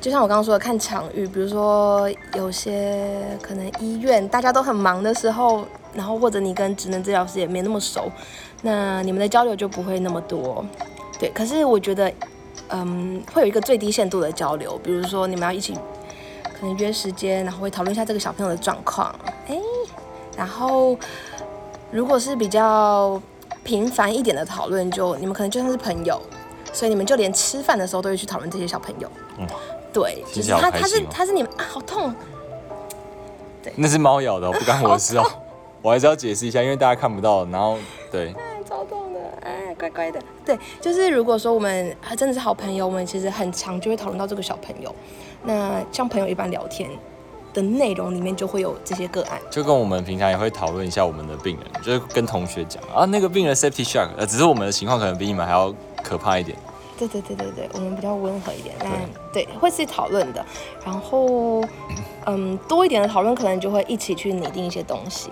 [0.04, 5.64] 就像我刚刚说的，看场域，比如说有些可能医院大家都很忙的时候，
[5.94, 8.12] 然后或者你跟职能治疗师也没那么熟，
[8.60, 10.62] 那你们的交流就不会那么多。
[11.18, 12.12] 对，可是我觉得，
[12.68, 15.72] 嗯，会有一个最低限度的交流，比如说你们要一起
[16.42, 19.10] 可能约时间，然后会讨论一下这个小朋友的状况，
[19.48, 19.58] 哎，
[20.36, 20.94] 然后
[21.90, 23.18] 如果是比较
[23.64, 26.20] 频繁一点的讨论，就你们可能就像是朋友，
[26.74, 29.10] 所以你们就连吃饭的时候都会去讨论这些小朋友。
[29.38, 29.46] 嗯。
[29.94, 32.12] 对，就是他，他是他是你们啊，好痛！
[33.62, 35.24] 对，那是猫咬的，不干 我的事哦。
[35.80, 37.44] 我还是要解释一下，因为大家看不到。
[37.46, 37.78] 然后，
[38.10, 40.20] 对，哎，超痛的，哎，乖乖的。
[40.44, 44.92] 对，就是如果说我们还真的是好朋友，我们其实很常就会讨论到这个小朋友。
[45.44, 46.90] 那像朋友一般聊天
[47.52, 49.38] 的内容里面就会有这些个案。
[49.50, 56.56] 就跟我们平常也会讨论一下我们的病人，就是跟同学讲啊，那个病人 septic shock，呃，只是我们的情况可能比你们还要可怕一点。
[56.98, 58.90] 对对对对对，我们比较温和一点，但
[59.32, 60.44] 对会自己讨论的，
[60.84, 61.62] 然后
[62.26, 65.30] 嗯多一点的讨论，可能就会一起去拟定一些东西。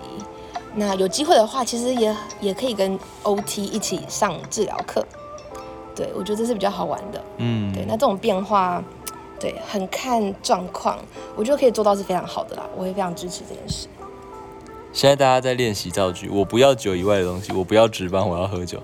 [0.75, 5.05] 那有机会的话，其实也也可以跟 OT 一起上治疗课。
[5.95, 7.23] 对我觉得这是比较好玩的。
[7.37, 8.83] 嗯，对，那这种变化，
[9.39, 10.97] 对，很看状况，
[11.35, 13.87] 我觉得可以做到是非常好的啦，我会非常支持这件事。
[14.91, 18.81] 现在大家在练习造句，我不要酒以外的东西，我不要值班，我要喝酒，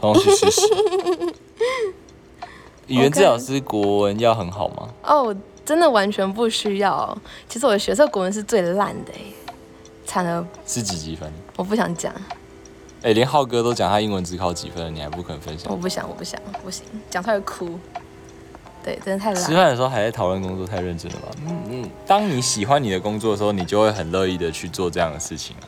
[0.00, 0.62] 同时试试。
[2.92, 4.88] 语言治疗师国文要很好吗？
[5.04, 7.16] 哦，真的完全不需要。
[7.48, 9.12] 其实我的学测国文是最烂的，
[10.04, 10.46] 惨了。
[10.66, 11.32] 是几几分？
[11.56, 12.12] 我不想讲。
[13.00, 15.72] 哎，连浩哥都讲他英文只考几分，你还不肯分享？
[15.72, 17.78] 我不想，我不想，不行，讲他会哭。
[18.84, 19.42] 对，真的太烂。
[19.42, 21.28] 吃饭的时候还在讨论工作，太认真了吧？
[21.46, 21.90] 嗯嗯。
[22.06, 25.64] 当你喜欢你的工作的时候，你就会很乐意的去做这样的事情啊。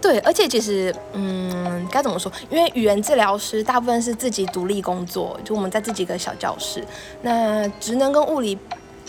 [0.00, 2.30] 对，而且其实，嗯，该怎么说？
[2.50, 6.84] 因为语言治疗师大部分是自己独立工作，就我们在自己一个小教室。
[7.22, 8.58] 那职能跟物理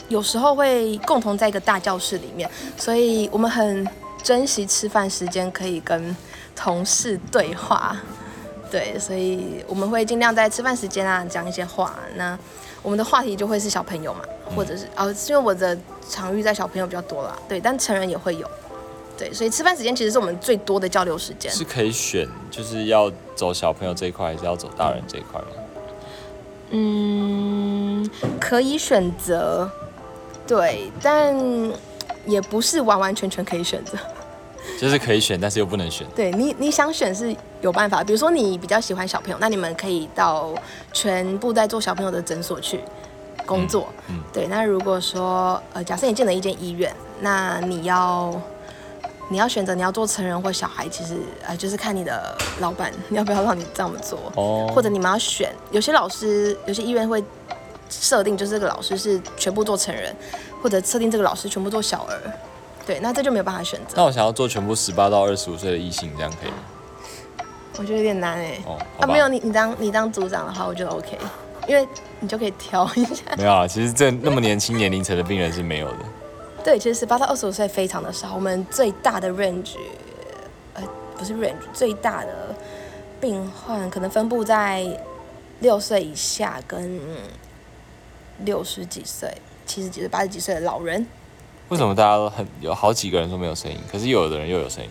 [0.07, 3.87] 有时候会共同在一个大教室里面，所以我们很
[4.23, 6.15] 珍惜吃饭时间可以跟
[6.55, 7.97] 同事对话。
[8.71, 11.95] 对，所以我们会尽量在吃饭时间啊讲一些话。
[12.15, 12.37] 那
[12.81, 14.21] 我们的话题就会是小朋友嘛，
[14.55, 15.77] 或者是哦，因为我的
[16.09, 18.49] 场域在小朋友比较多啦，对，但成人也会有。
[19.17, 21.49] 对，所以吃饭时间其实是我们最多的交流时间。
[21.51, 25.47] 是可以选，就是要走小朋友这一块，还是要走大人这一块吗？
[26.71, 29.69] 嗯，可以选择，
[30.45, 31.33] 对，但
[32.25, 33.97] 也不是完完全全可以选择。
[34.81, 36.05] 就是可以选，但是又不能选。
[36.15, 40.53] 对你，你想选是有办法，比如说你比较喜欢小朋友，那你们可以到
[40.91, 42.81] 全部在做小朋友的诊所去
[43.45, 43.87] 工作。
[44.09, 44.47] 嗯，对。
[44.47, 48.33] 那如果说呃，假设你进了一间医院，那你要。
[49.27, 57.23] 你要选择你要做成人或小孩，其实呃就是看你的老板 要不要让你这么做，哦，或者你们要选，有些老师有些医院会
[57.89, 60.15] 设定就是这个老师是全部做成人，
[60.61, 62.21] 或者设定这个老师全部做小儿，
[62.85, 63.95] 对，那这就没有办法选择。
[63.95, 66.57] 那我想要做全部十八到二十五岁的异性，这样可以吗？
[67.77, 68.59] 我觉得有点难哎。
[68.65, 71.17] 哦，啊没有你你当你当组长的话，我觉得 OK，
[71.67, 71.87] 因为
[72.19, 73.23] 你就可以挑一下。
[73.37, 75.97] 没有啊，其实这那么年轻年龄层的病人是没有的。
[76.65, 78.33] 对，其实十八到二十五岁非常的少。
[78.33, 79.75] 我们最大的 range，
[80.73, 80.81] 呃，
[81.15, 82.55] 不是 range，最大的
[83.21, 84.83] 病患可能分布在
[85.59, 86.99] 六岁以下跟
[88.39, 89.31] 六十几岁、
[89.67, 91.05] 七十几岁、八十几岁的老人。
[91.69, 94.89] 为什么大家都很有好几个人说没有声音，可是有的人又有声音？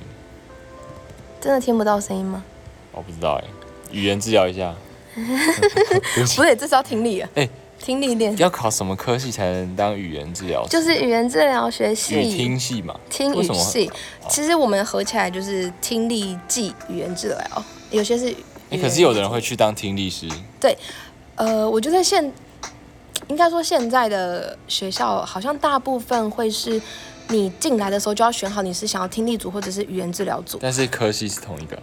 [1.41, 2.45] 真的听不到声音吗？
[2.93, 3.45] 我不知道哎，
[3.91, 4.73] 语言治疗一下。
[6.15, 7.29] 不是，这是要听力啊。
[7.35, 7.49] 哎。
[7.85, 10.66] 听力练要考什么科系才能当语言治疗？
[10.68, 13.90] 就是语言治疗学系听系嘛，听语系。
[14.27, 18.35] 其实我们合起来就是听力暨语言治疗，有些是。
[18.81, 20.27] 可是有的人会去当听力师。
[20.59, 20.75] 对，
[21.35, 22.33] 呃，我觉得现
[23.29, 26.81] 应该说现在的学校好像大部分会是
[27.29, 30.59] 你进来的时候就要选好你是想要听力组或者是语言治疗组。
[30.62, 31.79] 但是科系是同一个。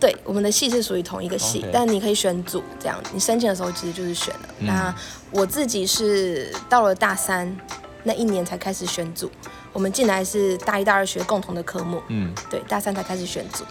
[0.00, 4.48] 对，我们的系是属于同一个系，但你可以选组，这样你申请的时候其实就是选了。
[4.58, 4.94] 那
[5.30, 7.56] 我自己是到了大三
[8.02, 9.30] 那一年才开始选组，
[9.72, 13.64] 我们进来是大一、大二学共同的科目，嗯，对，大三才开始选组，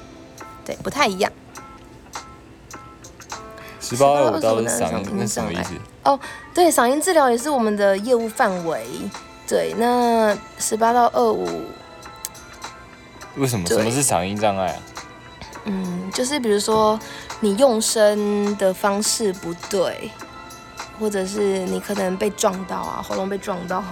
[0.65, 1.31] 对，不太一样。
[3.79, 5.73] 十八二五到嗓音，那什么意思？
[6.03, 6.19] 哦，
[6.53, 8.83] 对，嗓音治疗也是我们的业务范围。
[9.45, 11.61] 对，那十八到二五，
[13.35, 13.67] 为什么？
[13.67, 14.79] 什么是嗓音障碍啊？
[15.65, 16.99] 嗯，就是比如说
[17.39, 20.11] 你用声的方式不对，
[20.99, 23.83] 或者是你可能被撞到啊，喉咙被撞到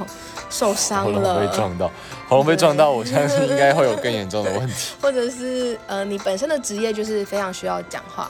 [0.50, 1.34] 受伤了。
[1.34, 1.92] 喉咙被撞到，
[2.28, 4.94] 喉咙被撞到，我相信应该会有更严重的问题。
[5.02, 8.30] 或者是呃，你本身的职业就是非常需要讲话，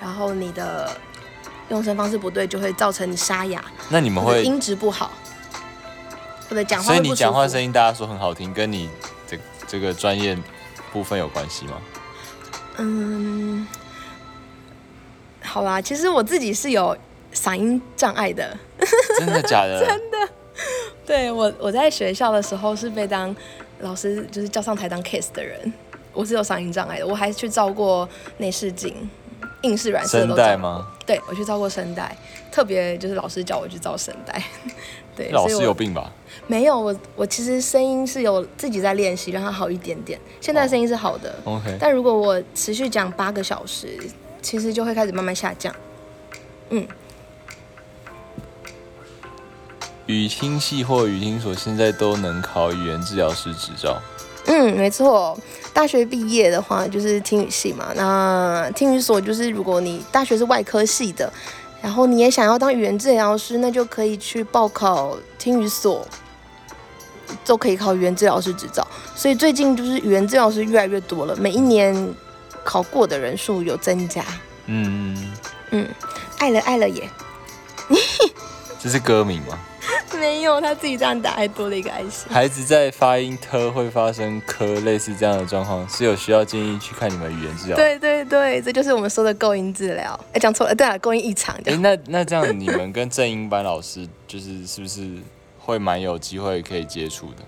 [0.00, 0.90] 然后你的
[1.68, 3.64] 用声方式不对，就会造成你沙哑。
[3.88, 5.12] 那你们会音质不好，
[6.48, 8.90] 或者讲话所以你讲话声音大家说很好听，跟你
[9.28, 10.36] 这这个专业
[10.92, 11.74] 部分有关系吗？
[12.82, 13.66] 嗯，
[15.42, 16.96] 好啦，其实我自己是有
[17.34, 18.56] 嗓音障碍的，
[19.18, 19.80] 真的假的？
[19.84, 20.16] 真的，
[21.06, 23.34] 对我我在学校的时候是被当
[23.80, 25.72] 老师就是叫上台当 case 的人，
[26.14, 28.94] 我是有嗓音障碍的，我还去照过内视镜、
[29.62, 30.86] 硬式软式声带吗？
[31.06, 32.16] 对，我去照过声带，
[32.50, 34.42] 特别就是老师叫我去照声带。
[35.16, 36.10] 对，老师有病吧？
[36.46, 40.18] 没有，我我其实声音是有自己在练习，让它好一点点。
[40.40, 41.76] 现在声音是好的，OK。
[41.78, 43.98] 但如果我持续讲八个小时，
[44.40, 45.74] 其实就会开始慢慢下降。
[46.70, 46.86] 嗯，
[50.06, 54.00] 语听系或语听所现在都能考语言治疗师执照。
[54.46, 55.38] 嗯，没错。
[55.72, 61.32] 大学毕业的话就是听语系嘛，那听语所就是如果你大学是外科系的，
[61.80, 66.06] 然后你也想要当语言治疗师，那就可以去报考听语所，
[67.44, 68.86] 都可以考语言治疗师执照。
[69.14, 72.14] 所以最近就是语言治疗师越来越多了，每一年
[72.64, 74.24] 考过的人数有增加。
[74.66, 75.32] 嗯，
[75.70, 75.88] 嗯，
[76.38, 77.08] 爱了爱了耶，
[78.78, 79.58] 这是歌名吗？
[80.20, 82.30] 没有，他自己这样打，还多了一个爱心。
[82.30, 87.76] 孩子在发音“特”会发生“科”类似这样的状况，是有需要建议去看你们语言治疗。
[87.76, 90.18] 对对对，这就是我们说的构音治疗。
[90.34, 91.56] 哎，讲错了，对啊，构音异常。
[91.64, 95.08] 哎，那那这样你们跟正音班老师就是是不是
[95.58, 97.42] 会蛮有机会可以接触的？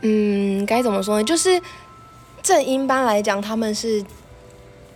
[0.00, 1.24] 嗯，该怎么说呢？
[1.24, 1.60] 就是
[2.42, 4.02] 正音班来讲，他们是，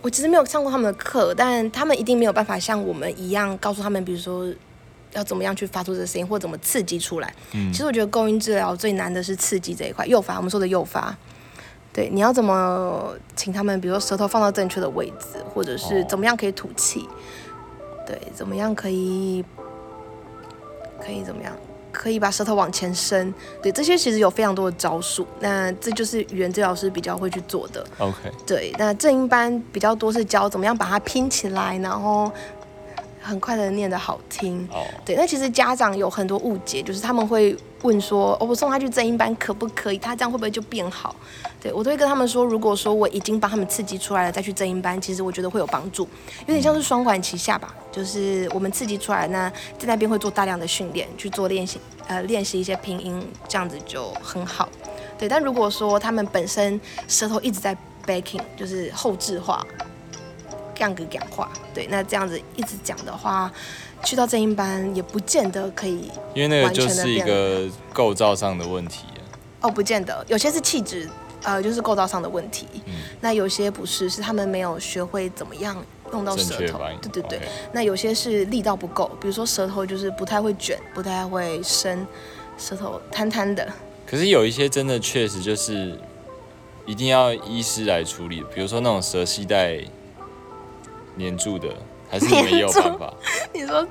[0.01, 4.51] 我其实没有上过他们的课，但他们一定没有办法像我们一样告诉他们，比如说。
[5.13, 7.33] 要怎么样去发出这个声音，或怎么刺激出来？
[7.53, 10.35] 嗯，其实我觉得构音治疗最难的是刺激这一块，诱发。
[10.37, 11.15] 我们说的诱发，
[11.93, 17.07] 对，你要怎么请他们，比如说舌头放到正确的位置，或者是怎么样可以吐气？
[18.05, 19.43] 对，怎么样可以
[21.03, 21.53] 可以怎么样
[21.91, 23.33] 可以把舌头往前伸？
[23.63, 25.25] 对，这些其实有非常多的招数。
[25.39, 27.83] 那这就是语言治疗师比较会去做的。
[27.97, 32.31] OK，对，那正音班比较多是教怎么样把它拼起来，然后。
[33.27, 39.97] 很快的念得好听，哦，对，那其实家长有很多误解，就是他们会问说，哦，我送他去正音班可不可以？
[39.97, 41.15] 他这样会不会就变好？
[41.61, 46.07] 对我都会跟他们说，如果说我已经帮他们刺激出来了，再去正音班，其实我觉得会有帮助，
[46.45, 54.69] 有点像是双管齐下吧，就是我们刺激出来，那在那边会做大量的训练，去做练习，呃，练习一些拼音，这样子就很好。
[55.17, 59.65] 对，但如果说他们本身舌头一直在 backing，就是后置化。
[60.77, 63.51] 这样子讲话，对，那这样子一直讲的话，
[64.03, 69.05] 去到正音班也不见得可以，因为那个就是一个构造上的问题
[69.59, 71.09] 哦，不见得，有些是气质，
[71.41, 72.67] 呃，就是构造上的问题。
[72.85, 72.93] 嗯。
[73.19, 75.75] 那有些不是，是他们没有学会怎么样
[76.13, 76.79] 用到舌头。
[77.01, 77.41] 对对对。
[77.71, 82.05] 那有些是力道不够，比如说舌头就是不太会卷，不太会伸，
[82.55, 83.67] 舌头摊摊的。
[84.05, 85.99] 可是有一些真的确实就是
[86.85, 89.81] 一定要医师来处理，比如说那种舌系带。
[91.17, 91.67] 黏住的
[92.09, 93.13] 还是没有办法？
[93.53, 93.85] 你说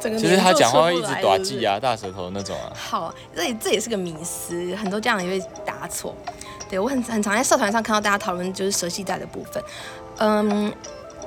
[0.00, 2.72] 整个就是他讲话会一直短记啊，大舌头那种啊。
[2.74, 6.14] 好，这这也是个迷思，很多家长也会答错。
[6.70, 9.62] 对我很很常在社团上看到大家讨论就是舌系带的部分。
[10.18, 10.72] 嗯，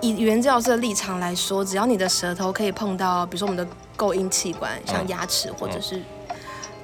[0.01, 6.01] 以语言治疗师的立场来说，只要你的舌头可以碰到，比如说我们的构音器官，像牙齿或者是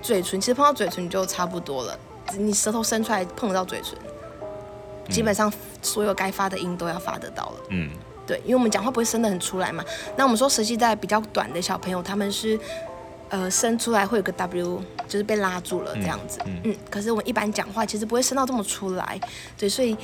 [0.02, 1.98] 嘴唇，其实碰到嘴唇就差不多了。
[2.38, 3.98] 你舌头伸出来碰得到嘴唇，
[5.10, 7.56] 基本上所有该发的音都要发得到了。
[7.70, 7.90] 嗯。
[8.30, 9.84] 对，因为我们讲话不会伸得很出来嘛。
[10.16, 12.60] 那我们说舌系带比较短的小朋友，他们是
[13.30, 16.38] 呃伸出来会有个 W，就是被拉住了这样子。
[16.46, 16.62] 嗯。
[16.66, 19.20] 嗯可是我们一般讲话其实不会伸到这么出来，
[19.58, 19.98] 对，所以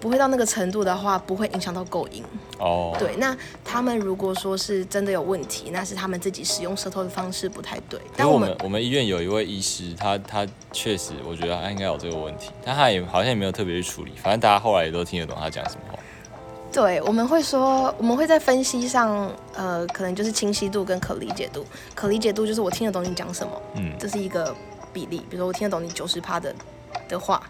[0.00, 2.24] 不会到那个程度的话，不会影响到构音。
[2.58, 2.96] 哦。
[2.98, 8.00] 对，那他们如果说是真的有问题，那是他们自己使用舌头的方式不太对。
[8.16, 14.12] 但我们我们医院有一位医师，他他确实我觉得他应该有这个问题，但他也好像也没有特别去处理。
[14.16, 15.97] 反正大家后来也都听得懂他讲什么话。
[16.70, 21.64] 对，我们会说，我们会在分析上，呃，可能就是清晰度跟可理解度。
[21.94, 24.54] 可理解度就是我听得懂你讲什么，嗯，这是一个
[24.92, 25.18] 比例。
[25.30, 26.54] 比如说我听得懂你九十趴的
[27.08, 27.42] 的话，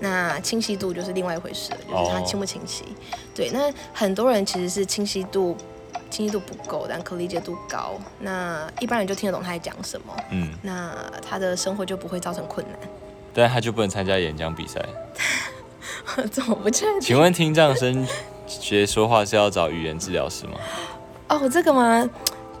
[0.00, 2.84] 那清晰度就是另外一回事，就是它清不清晰。
[3.34, 5.56] 对，那很多人其实是清晰度
[6.08, 8.00] 清晰度不够，但可理解度高。
[8.20, 10.94] 那一般人就听得懂他在讲什么，嗯，那
[11.28, 12.78] 他的生活就不会造成困难。
[13.34, 14.80] 但他就不能参加演讲比赛？
[16.30, 17.00] 怎么不确定？
[17.00, 18.06] 请问听障生？
[18.60, 20.52] 学说话是要找语言治疗师吗？
[21.28, 22.08] 哦，这个吗？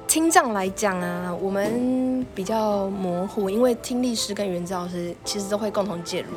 [0.08, 6.36] 听障来讲啊，我们比较模糊，因为听力师跟语言治疗师其实都会共同介入。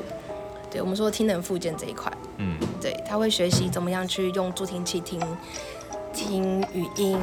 [0.72, 5.22] 对我们说听能附件这一块，嗯，对，他会学习怎么样去用助听器听
[6.14, 7.20] 听语音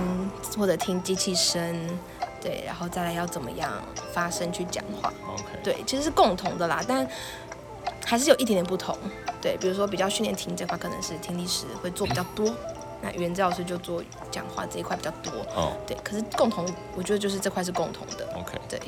[0.59, 1.75] 或者听机器声，
[2.41, 3.71] 对，然后再来要怎么样
[4.13, 5.13] 发声去讲话。
[5.33, 7.07] OK，对，其实是共同的啦，但
[8.05, 8.97] 还是有一点点不同。
[9.41, 12.55] 对，比如说比较训练听这块，可能是听力师会做比较多，
[13.01, 15.33] 那语言治疗师就做讲话这一块比较多。
[15.55, 18.27] 哦，对，可是共同，我觉得就是这块是共同的。
[18.35, 18.81] OK，对。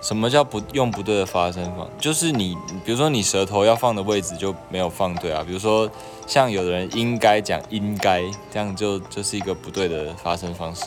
[0.00, 1.88] 什么叫不用不对的发声方？
[1.98, 5.42] 就是你，比如说你舌头要放的位置就没有放对啊。
[5.44, 5.90] 比如说
[6.24, 10.84] 像有的人应该讲应该，这样就就是一个不对的发声方式。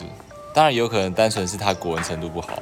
[0.54, 2.58] 当然有可能单纯是他国文程度不好。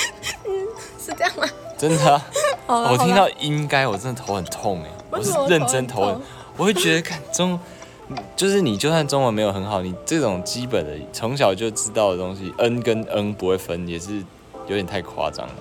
[0.44, 0.52] 嗯
[0.98, 1.48] 是这样吗？
[1.88, 2.22] 真的。
[2.66, 4.88] 我听到应该，我真的头很痛哎。
[5.10, 6.20] 我是认真头很，
[6.56, 7.58] 我会觉得看中
[8.34, 14.16] 就是你就算中文没有很好，你这种基本的从小就知道的东西，n 跟 n 不会分，也是
[14.66, 15.54] 有点太夸张了。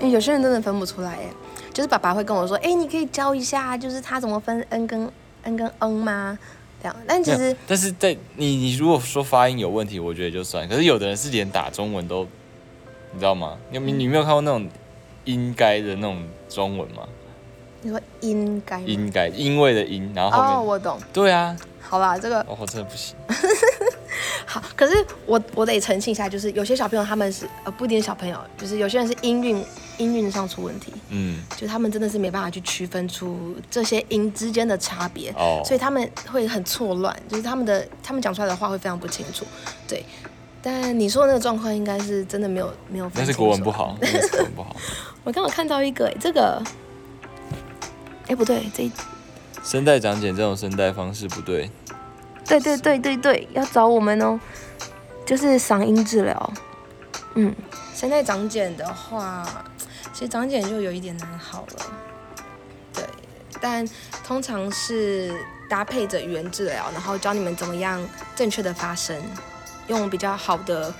[0.00, 1.28] 欸有些人真的分不出来哎，
[1.74, 5.10] 就是爸爸会跟我说，哎、你可以教一下，就是他怎么分 n 跟
[5.42, 6.38] n 跟 n 吗？
[6.80, 10.68] 这样，但其实但是在你你如果说发音有问题，我觉得就算。
[10.68, 12.24] 可是有的人是连打中文都，
[13.12, 13.56] 你知道吗？
[13.72, 14.68] 你你你没有看过那种
[15.28, 17.02] 应该的那种中文吗？
[17.82, 20.98] 你说应该应该因为的因，然后后面、哦，我懂。
[21.12, 23.14] 对啊，好啦，这个哦，我真的不行。
[24.46, 29.62] 好，可是我我得澄清一下，就是有些小朋友他们是呃不一定是小朋友，就是有些人是音韵
[29.98, 39.44] 音韵上出问题，嗯，就他们真的是没办法去区分出这些音之间的差别，哦，所以他们会很错乱，就是他们的他们讲出来的话会非常不清楚，
[39.86, 40.02] 对。
[40.62, 44.74] 但你说的那个状况应该是真的没有没有分那是国文不好，是国文不好。
[45.24, 46.62] 我刚好看到一个，这个，
[48.26, 48.92] 哎不对，这一
[49.62, 51.70] 声带长茧这种声带方式不对，
[52.46, 54.38] 对对对对对，要找我们哦，
[55.26, 56.52] 就是嗓音治疗。
[57.34, 57.54] 嗯，
[57.94, 59.46] 声带长茧的话，
[60.12, 61.86] 其实长茧就有一点难好了。
[62.94, 63.04] 对，
[63.60, 63.86] 但
[64.26, 65.32] 通常是
[65.68, 68.02] 搭配着语言治疗，然后教你们怎么样
[68.34, 69.14] 正确的发声，
[69.88, 70.92] 用比较好的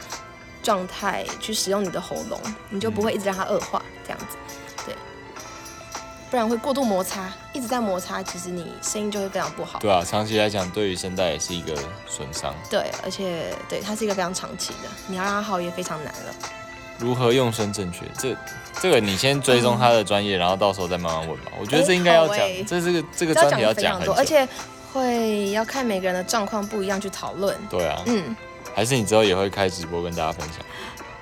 [0.63, 4.37] 状态去使用你的喉咙，你就不会一直让它恶化这样子。
[4.85, 4.95] 对，
[6.31, 9.79] 不然会过度摩擦，一直在摩擦，其实你声音就会非常不好。
[9.79, 11.75] 对啊，长期来讲对于声带也是一个
[12.07, 12.55] 损伤。
[12.69, 16.35] 对，而且对它是一个非常长期的，你要让它好也非常难了。
[16.99, 18.01] 如何用声正确？
[18.19, 18.37] 这
[18.81, 21.53] 这个你先追踪他的专业，然后到时候再慢慢问吧。
[21.61, 24.13] 我觉得这应该要讲这这个这个专题要讲很多。
[24.17, 24.47] 而且
[24.93, 27.57] 会要看每个人的状况不一样去讨论。
[27.71, 28.35] 对啊，嗯，
[28.79, 30.65] 还是你之后也会开直播跟大家分享。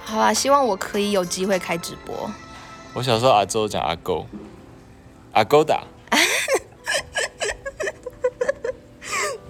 [0.05, 2.31] 好啊，希望我可以有机会开直播。
[2.93, 4.27] 我小时候阿周讲阿勾，
[5.33, 5.83] 阿勾达，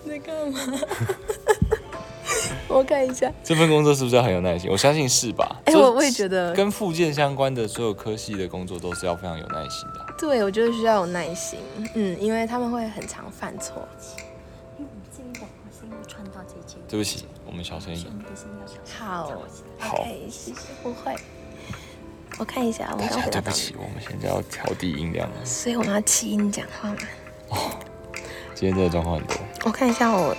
[0.06, 0.60] 在干嘛？
[2.70, 3.28] 我看一下。
[3.42, 4.70] 这份工作是不是要很有耐心？
[4.70, 5.56] 我相信是吧？
[5.64, 10.14] 哎、就我我也觉得，跟附件相关的所有科系的工作都是要非常有耐心的啊。
[10.16, 11.58] 对我觉得需要有耐心。
[11.94, 13.82] 嗯，因为他们会很常犯错。
[14.78, 18.12] 因为你这一档的声音会串到这件，对不起，我们小声一点。
[18.98, 19.32] 好
[19.78, 21.16] 好，OK，谢谢，不会。
[22.38, 25.44] 我看一下，我们刚回答对不起，我们现在要调低音量了。
[25.44, 26.98] 所以我们要气音讲话嘛。
[27.48, 27.70] 哦
[28.54, 30.34] 今天这个状况很多，我看一下我，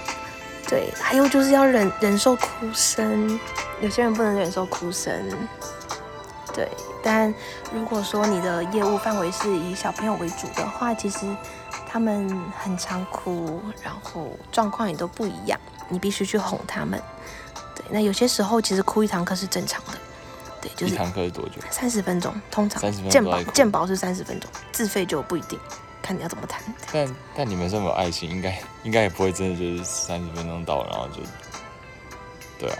[0.68, 3.40] 对，还有就是要忍忍受哭声，
[3.80, 5.14] 有些人不能忍受哭声，
[6.52, 6.68] 对。
[7.04, 7.32] 但
[7.72, 11.28] 如果说你的业务范围是以小朋友为主的话，其实
[11.88, 15.60] 他们很常哭，然后状况也都不一样，
[15.90, 17.02] 你必须去哄他们。
[17.76, 19.98] 对，那有些时候其实哭一堂课是正常的，
[20.62, 21.62] 对，就一堂课是多久？
[21.70, 25.60] 三十分钟，通常30分钟健保都在哭健保是三十分钟，自费就不一定，
[26.02, 26.62] 看你要怎么谈。
[26.92, 31.22] 但但你们这么有爱心，应该应该也不会真的就是三十分钟到，然后就，
[32.60, 32.78] 对啊，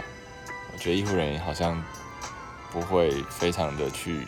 [0.74, 1.84] 我觉得医护人员好像
[2.72, 4.28] 不会非常的去，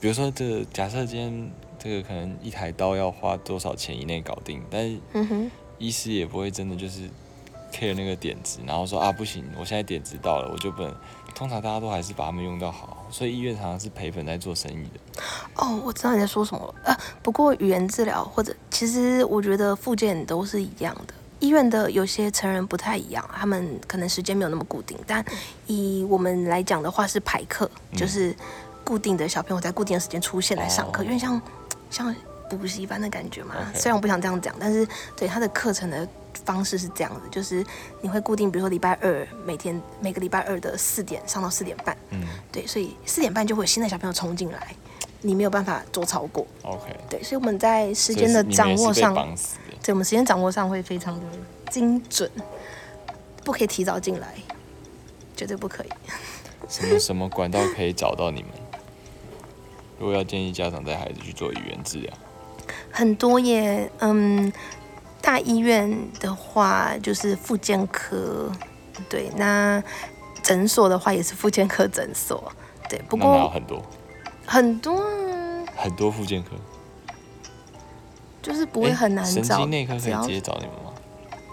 [0.00, 7.10] 比如说这个假设今天这个可能一台刀要花多少钱以内搞定，但是嗯哼，医师也不会真的就是
[7.72, 10.94] care 那个点子，然后说啊不行，我现在点子到了，我就不能。
[11.34, 15.22] 通常大家都还是把他们用到好，所以医院常常是赔本在做生意的。
[15.54, 16.74] 哦，我知道你在说什么了。
[16.84, 21.14] 呃，不过语言治疗或者其实我觉得附件都是一样的。
[21.38, 25.24] 医院的有些成人不太一样，他们可能时间没有那么固定，但
[25.66, 28.36] 以我们来讲的话是排课，嗯就是
[28.84, 31.40] 固定的小朋友在固定的时间出现来上课，哦有点像
[31.90, 32.14] 像
[32.56, 33.54] 补习班的感觉嘛。
[33.74, 34.86] 虽然我不想这样讲，但是
[35.16, 36.06] 对他的课程的
[36.44, 37.64] 方式是这样的，就是
[38.00, 42.22] 你会固定，比如说礼拜二每天每个礼拜二的四点上到四点半，嗯
[42.52, 44.74] 对，所以四点半就会有新的小朋友冲进来，
[45.22, 46.46] 你没有办法做超过。
[46.62, 49.14] ，OK，对，所以我们在时时间的掌握上。
[49.82, 51.26] 对我们时间掌握上会非常的
[51.70, 52.30] 精准，
[53.42, 54.34] 不可以提早进来，
[55.34, 55.88] 绝对不可以。
[56.68, 58.50] 什么 什么管道可以找到你们？
[59.98, 62.12] 如果要建议家长带孩子去做语言治疗，
[62.90, 64.52] 很多耶，嗯，
[65.20, 68.50] 大医院的话就是复健科，
[69.08, 69.82] 对，那
[70.42, 72.52] 诊所的话也是复健科诊所，
[72.88, 73.82] 对，不过很多？
[74.46, 75.06] 很多啊。
[75.76, 76.50] 很多复健科，
[78.42, 80.92] 就是不会很难找，神经内科可以直接找你们吗？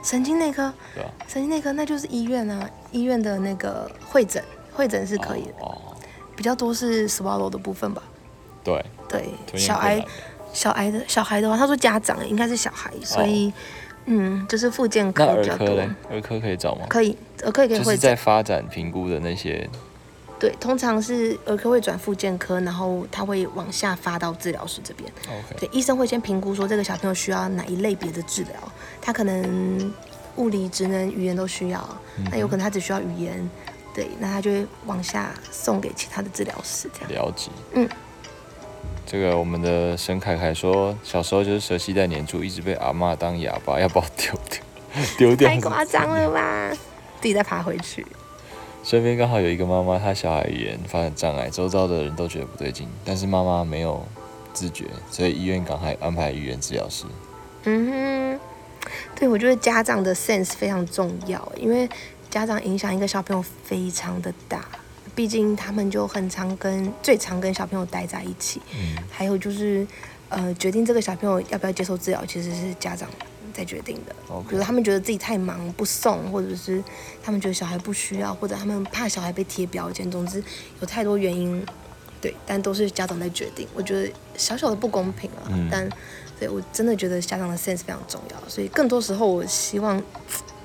[0.04, 1.10] 神经内科，对啊？
[1.28, 4.44] 神经内科那就是医院啊，医院的那个会诊，
[4.74, 5.98] 会诊是可以的，哦，哦。
[6.36, 8.04] 比较多是 swallow 的部分吧。
[8.64, 10.06] 对，对，小孩
[10.58, 13.54] 小孩的小孩的话，他说家长应该是小孩，所以、
[14.06, 15.90] 嗯，就是附件科比较多儿科嘞。？
[16.10, 16.88] 儿科可以找吗？
[16.90, 18.16] 可以，儿科也可以就是在。
[18.16, 19.70] 发展评估的那些，
[20.40, 25.08] 对，通常是儿科会转复健科，然后他会往下发到治疗室这边。
[25.60, 28.54] 对，医生会先评估说这个小朋友需要哪一类别的治疗，
[29.00, 29.94] 他可能
[30.38, 31.88] 物理、职能、语言都需要，
[32.32, 33.48] 那有可能他只需要语言，
[33.94, 37.26] 对，那他就会往下送给其他的治疗师这样。
[37.28, 37.52] 了解。
[37.74, 37.88] 嗯。
[39.10, 44.62] 这个我们的沈凯凯说，小时候就是蛇系带粘住，一直被阿嬷当哑巴，要把我丢掉，
[45.18, 45.50] 丢掉。
[45.50, 46.70] 太夸张了吧！
[47.22, 48.06] 自己再爬回去。
[48.84, 54.06] 身边刚好有一个妈妈，她小孩语言发展障碍，周遭的人都觉得不对劲，但是妈妈没有
[54.54, 57.06] 自觉，所以医院赶快安排语言治疗师。
[57.64, 61.88] 嗯哼，对，我觉得家长的 sense 非常重要，因为
[62.30, 64.66] 家长影响一个小朋友非常的大，
[65.18, 68.62] 毕竟他们就很常跟最常跟小朋友待在一起。
[68.76, 69.86] 嗯，还有就是
[70.30, 73.10] 呃，决定这个小朋友要不要接受治疗，其实是家长
[73.52, 74.16] 在决定的。
[74.48, 76.84] 比如他们觉得自己太忙不送，或者是
[77.24, 80.44] 他们觉得小孩不需要，或者他们怕小孩被贴标签，总之
[80.80, 81.66] 有太多原因，
[82.22, 83.68] 对，但都是家长在决定。
[83.74, 85.90] 我觉得小小的不公平啊，但。
[86.40, 90.00] 对，我真的觉得家长的 sense 非常重要，所以更多时候我希望，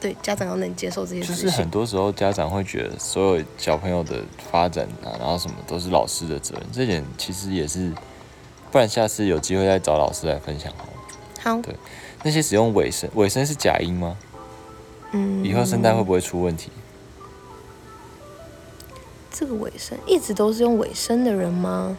[0.03, 1.45] 对家长要能接受这些事情。
[1.45, 7.93] 就是很多时候家长会觉得所有小朋友的发展啊，然后什么都是老师的责任，这点其实也是，
[8.73, 10.91] 不然下次有机会再找老师来分享好了。
[11.41, 11.63] 好。
[11.63, 11.77] 对，
[12.25, 14.17] 那些使用尾声，尾声是假音吗？
[15.13, 15.45] 嗯。
[15.45, 16.73] 以后声带会不会出问题？
[19.31, 21.97] 这个尾声一直都是用尾声的人吗？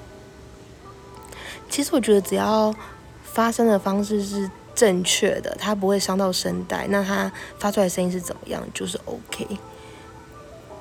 [1.69, 2.75] 其实我觉得只要。
[3.23, 9.47] 发声的方式是正确的，它不会伤到声带，那它发出来声音是怎么样，就是 OK。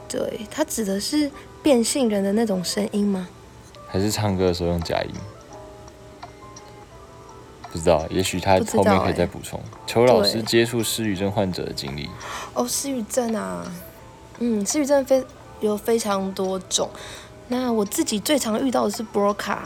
[0.08, 1.30] 对，它指的是
[1.62, 3.28] 变性人的那种声音吗？
[3.86, 5.10] 还是唱歌的时候用假音？
[7.70, 9.58] 不知道，也许他后面可以再补充。
[9.86, 12.08] 求老师接触失语症患者的经历。
[12.52, 13.64] 哦，失语症啊，
[14.40, 15.24] 嗯，失语症非
[15.60, 16.90] 有非常多种，
[17.48, 19.56] 那我自己最常遇到的是 broca。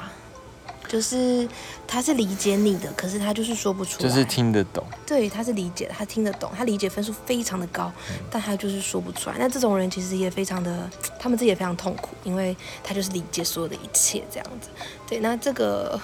[0.89, 1.49] 就是
[1.87, 4.09] 他是理解你的，可是他就是说不出来。
[4.09, 4.85] 就是听得懂。
[5.05, 7.93] 对，他是理解，他听得懂，他理解分数非常的高，
[8.31, 9.37] 但他就是说不出来。
[9.39, 14.69] 那这种人其实也非常的，他们自己也非常痛苦，因为他就是理解所有的一切这样子。
[15.09, 16.01] 对，那这个，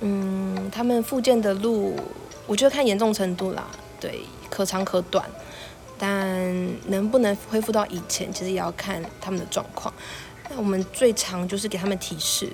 [0.00, 1.96] 嗯，他们复健的路，
[2.46, 3.66] 我觉得看严重程度啦，
[3.98, 4.20] 对，
[4.50, 5.24] 可长可短，
[5.98, 6.10] 但
[6.90, 9.92] 能不能恢复到以前，其实也要看他们的状况。
[10.50, 12.52] 那我们最常就是给他们提示。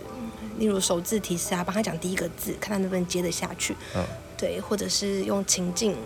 [0.58, 3.76] 例如手字提示啊，帮他讲第一个字，看他能不能接得下去。
[3.94, 4.04] 嗯，
[4.36, 5.96] 对，或者是用情境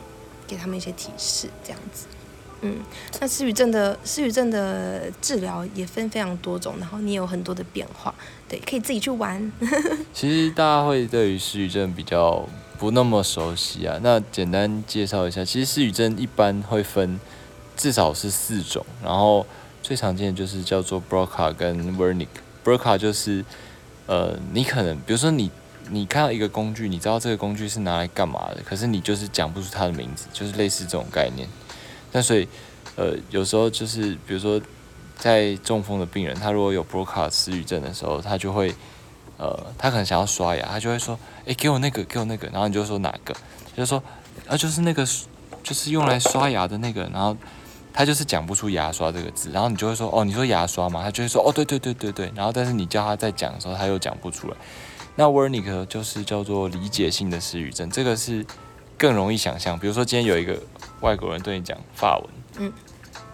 [0.46, 2.07] 给他们一些提示，这样子。
[2.62, 2.76] 嗯，
[3.18, 8.14] 那失语症的失语症的治疗也分非常多种，然后你有很多的变化，
[8.46, 9.51] 对，可以自己去玩。
[10.12, 12.46] 其实大家会对于失语症比较
[12.78, 17.18] 不那么熟悉啊，那简单介绍一下，其实失语症一般会分
[17.78, 19.46] 至少是四种，然后
[19.82, 22.28] 最常见的就是叫做 Broca 跟 Wernick。
[22.62, 23.42] Broca 就是
[24.11, 25.48] 呃，你可能比如说你
[25.88, 31.48] 你看到一个工具，你知道这个工具是拿来干嘛的，可是你就是讲不出它的名字，就是类似这种概念。
[32.11, 32.48] 那所以
[32.96, 34.61] 呃，有时候就是比如说
[35.16, 38.74] 在中风的病人，他如果有 Broca 失语症的时候，他就会
[39.36, 43.32] 呃，他可能想要刷牙，他就会说，哎，给我那个，给我那个，然后你就说哪个，
[43.76, 44.02] 就说
[44.48, 45.06] 啊，就是那个
[45.62, 47.36] 就是用来刷牙的那个，然后。
[47.93, 54.57] 他就是讲不出牙刷这个字，然后你就会说哦，你说牙刷嘛，他就会说哦，对对对对对，然后但是你叫他在讲的时候，他又讲不出来。
[55.16, 58.47] 那 Wernicke 就是叫做理解性的失语症，这个是
[58.97, 59.78] 更容易想象。
[59.78, 60.57] 比如说今天有一个
[61.01, 62.72] 外国人对你讲法文，嗯，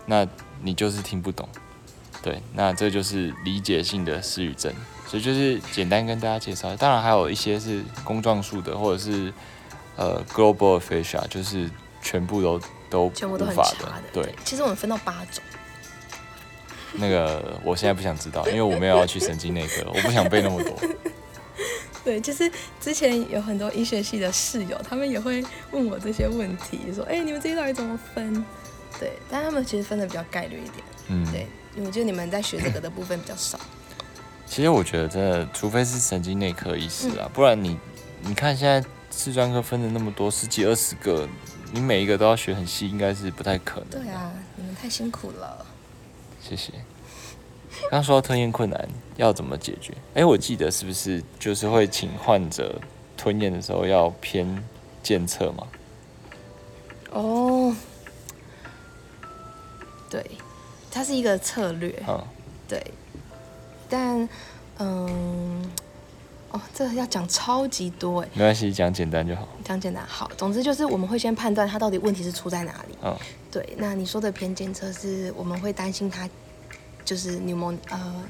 [0.07, 0.27] 那
[0.63, 1.47] 你就是听不懂，
[2.23, 4.73] 对，那这就是理解性的失语症。
[5.07, 9.33] 所以就是简单跟大家介绍，当然还有一些是工状数的，或者是
[9.97, 11.71] 呃 global aphasia，就是
[12.03, 12.61] 全部都。
[12.91, 14.35] 都全部都很差的，对。
[14.45, 15.43] 其实我们分到八种。
[16.99, 20.75] 那个我现在不想知道， 因为我没有要去神经内科，我不想背那么多。
[22.03, 28.45] 对，就是之前有很多医学系的室友，他们也会问我这些问题，说：“哎，你们这些到底怎么分？”
[28.99, 30.85] 对，但他们其实分的比较概率一点。
[31.09, 33.59] 嗯，对，因为我觉得你们在学这个的部分比较少。
[34.47, 37.77] 其实我觉得真的，除非是神经内科医师啊，不然你
[38.23, 41.29] 你看现在四专科分的那么多，十几二十个。
[41.77, 44.03] 你每一个都要学很细，应该是不太可能。
[44.03, 45.67] 对啊，你们太辛苦了。
[46.41, 46.73] 谢谢。
[47.91, 49.93] 刚说到吞咽困难要怎么解决？
[50.15, 52.81] 哎，我记得是不是就是会请患者
[53.15, 54.65] 吞咽的时候要偏
[55.03, 55.67] 健侧嘛？
[57.11, 57.77] 哦，
[60.09, 60.25] 对，
[60.91, 62.03] 它是一个策略。
[62.09, 62.19] 嗯，
[62.67, 62.83] 对，
[63.91, 64.27] 但
[64.79, 65.71] 嗯。
[66.51, 69.47] 哦，这要讲超级多哎，没关系，讲简单就好。
[69.65, 72.97] 讲简单好，总之就是我们会先判断他到底问题是出在哪里。
[73.03, 73.17] 嗯，
[73.51, 73.69] 对。
[73.77, 76.29] 那你说的偏监测是我们会担心他
[77.05, 78.23] 就是 pneumonia，呃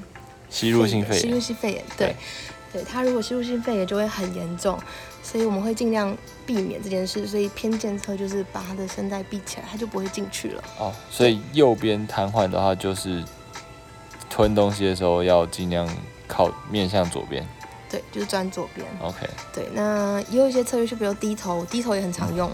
[0.49, 2.15] 吸入性肺炎吸入，性肺炎，对
[2.73, 4.79] 对，对，它如果吸入性肺炎就会很严重，
[5.23, 10.65] 所以我们会尽量避免这件事，所以偏见侧就是把他的声带闭起来，他就不会进去了。
[10.79, 13.23] 哦，所以右边瘫痪的话，就是
[14.31, 15.87] 吞东西的时候要尽量
[16.27, 17.47] 靠面向左边。
[17.91, 18.87] 对，就是转左边。
[19.01, 22.51] OK，对，那也有一些策略，就比如低头，低头也很常用。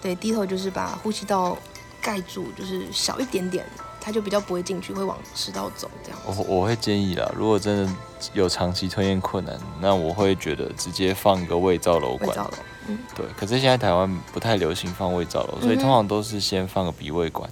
[0.00, 1.56] 对，低头就是把呼吸道
[2.00, 3.66] 盖住，就是小一点点，
[4.00, 6.32] 它就比较不会进去，会往食道走这样我。
[6.48, 7.92] 我会建议啦，如果真的
[8.32, 12.30] 有长期吞咽困难，那我会觉得直接放一个胃造瘘管。
[12.30, 12.54] 会造瘘，
[12.88, 17.50] 嗯，对，可是现在台湾不太流行放胃造瘘，所以通常都是先放个鼻胃管。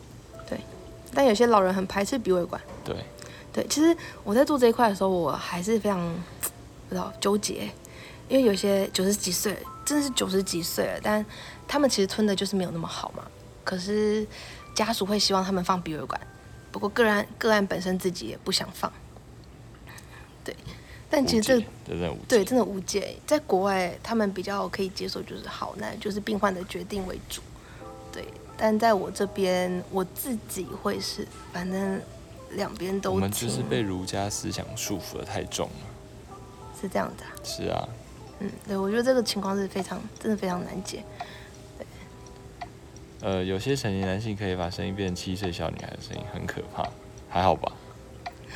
[0.48, 0.58] 对
[1.12, 2.58] 但有些老人很排斥鼻胃管。
[2.82, 2.96] 对，
[3.52, 3.94] 对，其实
[4.24, 6.00] 我在做这一块的时候，我还是非常
[6.88, 7.70] 不知道纠结，
[8.28, 11.24] 因为有些九十几岁，真的是九十几岁了，但
[11.66, 13.22] 他们其实吞的就是没有那么好嘛。
[13.62, 14.26] 可是
[14.74, 16.20] 家属会希望他们放鼻胃管，
[16.72, 18.90] 不过个案个案本身自己也不想放。
[20.42, 20.56] 对，
[21.10, 21.62] 但其实这。
[22.28, 27.40] 对真的无解，在国外他们比较可以接受，就是好，那就是病患的决定为主。
[28.12, 28.26] 对，
[28.56, 32.00] 但在我这边，我自己会是，反正
[32.50, 35.86] 两边都我们就是被儒家思想束缚的太重了。
[36.80, 37.30] 是这样子啊。
[37.42, 37.88] 是啊，
[38.40, 41.02] 嗯，对，我觉得这个情况是非常，真的非常难解。
[43.20, 46.88] 呃，有些成年男性可以把声音变成七岁小女孩的声音，很可怕，
[47.28, 47.72] 还好吧？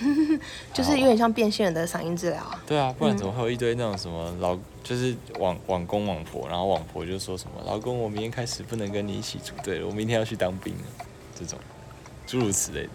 [0.72, 2.62] 就是有点像变性人的嗓音治疗啊。
[2.66, 11.04] 对啊，不然怎么会有一堆那种什么老，就是网网公网婆，然后网婆就说什么老公，我明天开始不能跟你一起组队了，我明天要去当兵了，
[11.38, 11.58] 这种
[12.26, 12.90] 诸如此类的。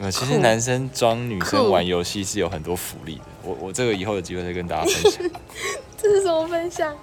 [0.00, 5.30] 呃，其实男生装女生玩游戏是有很多福利的，我我这个以后有机会再跟大家分享，
[5.96, 6.94] 这是什么分享？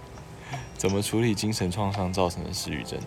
[0.76, 2.98] 怎么处理精神创伤造成的失语症。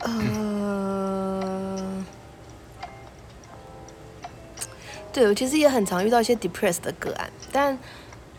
[0.00, 2.04] 呃，
[5.12, 7.78] 对我其实也很常遇到一些 depressed 的个案，但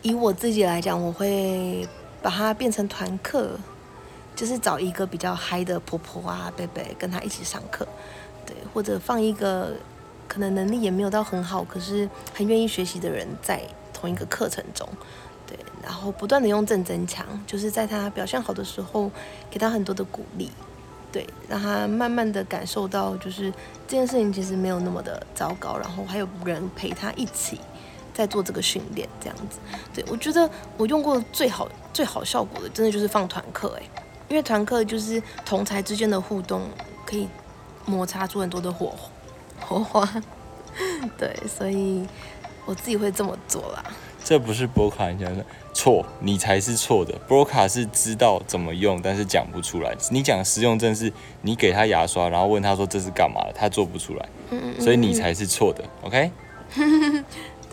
[0.02, 1.88] 以我自己来讲，我会
[2.22, 3.60] 把它变成团课，
[4.36, 7.88] 就是找一个比较嗨的婆婆啊、贝贝跟她一起上课，
[8.46, 9.74] 对，或者放一个
[10.32, 13.62] 可能能力也没有到很好，可是很愿意学习的人在
[13.92, 14.88] 同一个课程中。
[15.46, 19.12] 对，然后不断的用正增强，就是在他表现好的时候，
[19.50, 20.50] 给他很多的鼓励，
[21.12, 23.52] 对，让他慢慢的感受到，就是
[23.86, 27.60] 这件事情其实没有那么的糟糕，然后还有人陪他一起
[28.14, 29.60] 在做这个训练，这样子。
[29.94, 33.84] 对我觉得我用过最好最好效果的，真的就是放团课，哎，
[34.30, 36.62] 因为团课就是同才之间的互动，
[37.06, 37.28] 可以
[37.86, 39.11] 摩擦出很多的火花
[39.62, 40.08] 火花，
[41.18, 42.06] 对，所以
[42.66, 43.84] 我自己会这么做啦。
[44.24, 45.44] 这不是博卡你讲的
[45.74, 47.12] 错，你才是错的。
[47.28, 49.96] 博卡是知道怎么用，但是讲不出来。
[50.12, 55.84] 你讲实用证是，你给他牙刷，然后问他说这是干嘛的，他做不出来，嗯嗯所以你才是错的。
[56.04, 56.32] OK，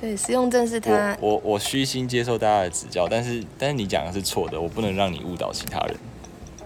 [0.00, 5.94] 对，实用证是他我我虚心接受大家的指教，但是但是你讲的是错的，我不能让你误导其他人。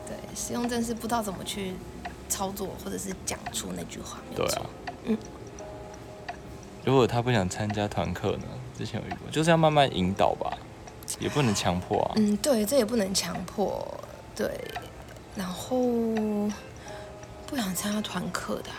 [0.07, 1.73] 对实用证是不知道怎么去
[2.29, 4.19] 操作，或者是讲出那句话。
[4.37, 4.63] 对啊，
[5.05, 5.17] 嗯。
[6.85, 8.45] 如果他不想参加团课呢？
[8.77, 10.59] 之前有遇过，就是要慢慢引导吧，
[11.21, 12.13] 也不能强迫啊。
[12.17, 13.87] 嗯，对，这也不能强迫。
[14.35, 14.51] 对，
[15.37, 15.79] 然后
[17.47, 18.77] 不想参加团课的、啊，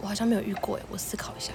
[0.00, 1.52] 我好像没有遇过哎，我思考一下。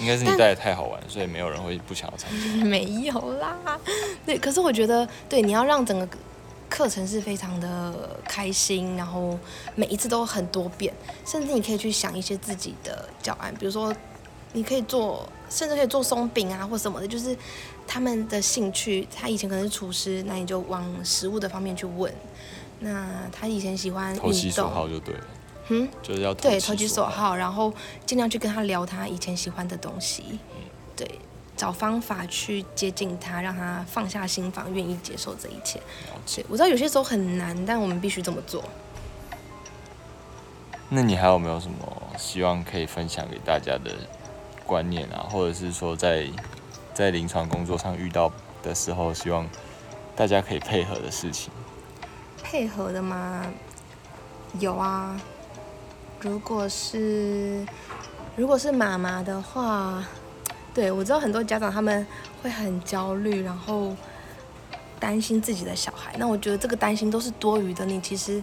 [0.00, 2.36] 应该是你带的太好玩，所以没有人会不想要参加。
[2.64, 3.56] 没有啦，
[4.24, 6.08] 对，可是我觉得，对，你要让整个
[6.68, 9.38] 课程是非常的开心，然后
[9.74, 10.92] 每一次都很多变，
[11.24, 13.94] 甚至你可以去想一些自己的教案，比如说
[14.52, 17.36] 你可以做，甚至可以做松饼啊或什么的，就是
[17.86, 22.12] 他们的兴趣，他以前可能是厨师，那你就往食物的方面去问。
[22.80, 25.24] 那他以前喜欢投其所好就对了，
[25.68, 27.06] 嗯，就是要对，投投其所。
[27.06, 27.72] 好，然后
[28.06, 30.38] 尽量去跟他聊他以前喜欢的东西，
[30.94, 31.18] 对，
[31.58, 35.80] 找方法去接近他，让他放下心房，愿意接受这一切。
[35.80, 38.62] 了解对，我知道有些时候很难，但我们必须这么做。
[40.88, 43.92] 那你还有没有什么希望可以分享给大家的
[44.64, 46.28] 观念啊，或者是说在
[46.94, 48.32] 在临床工作上遇到
[48.62, 49.46] 的时候，希望
[50.14, 51.52] 大家可以配合的事情？
[52.40, 53.44] 配合的吗？
[54.60, 55.20] 有啊。
[56.20, 57.66] 如果是
[58.36, 60.04] 如果是妈妈的话，
[60.78, 62.06] 对我知道很多家长他们
[62.40, 63.96] 会很焦虑，然后
[65.00, 66.14] 担心自己的小孩。
[66.16, 67.84] 那我觉得这个担心都是多余的。
[67.84, 68.40] 你其实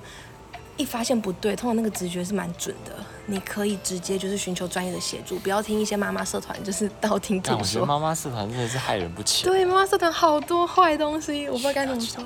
[0.75, 2.91] 一发现不对，通常那个直觉是蛮准的。
[3.25, 7.85] 你可以直接就是寻求专业的协助，不要听一些妈妈社团就是 道听途说我觉得说。
[7.85, 9.49] 妈妈社团真的是害人不浅。
[9.49, 12.21] 对，妈妈社团好多坏东西，我不知道该怎么说。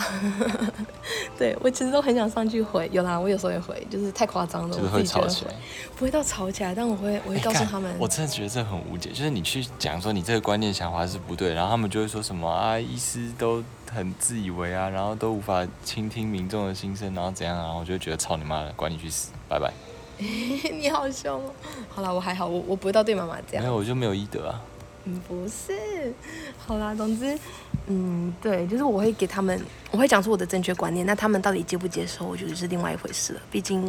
[1.38, 5.56] 对我其实都很想上去回，有啦，我有时候也回，就是太夸张了，就是会吵起来回，
[5.96, 9.10] 不会到吵起来，但我会我会告诉哎他们干，我真的觉得这很无解。
[9.10, 19.72] 就是你去讲说你这个观念想法是不对，然后他们就会说什么啊，医师都很自以为啊，然后都无法倾听民众的心声，然后怎样啊，我就会觉得操你妈的，管你去死，拜拜。
[20.18, 21.50] 你好凶哦。
[21.88, 23.64] 好了，我还好，我我不会到对妈妈这样。
[23.64, 24.60] 没有，我就没有医德啊。
[25.04, 26.12] 嗯，不是，
[26.58, 27.38] 好啦，总之，
[27.86, 29.58] 嗯，对，就是我会给他们，
[29.90, 33.40] 我会讲出我的正确观念，那他们到底接不接受，我觉得是另外一回事了。
[33.50, 33.82] 毕竟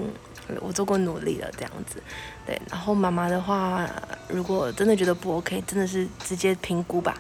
[0.47, 2.01] 呃我做过努力了，这样子，
[2.45, 2.59] 对。
[2.69, 3.89] 然后妈妈的话，
[4.29, 7.19] 如果真的觉得不 OK，真的是直接评估吧，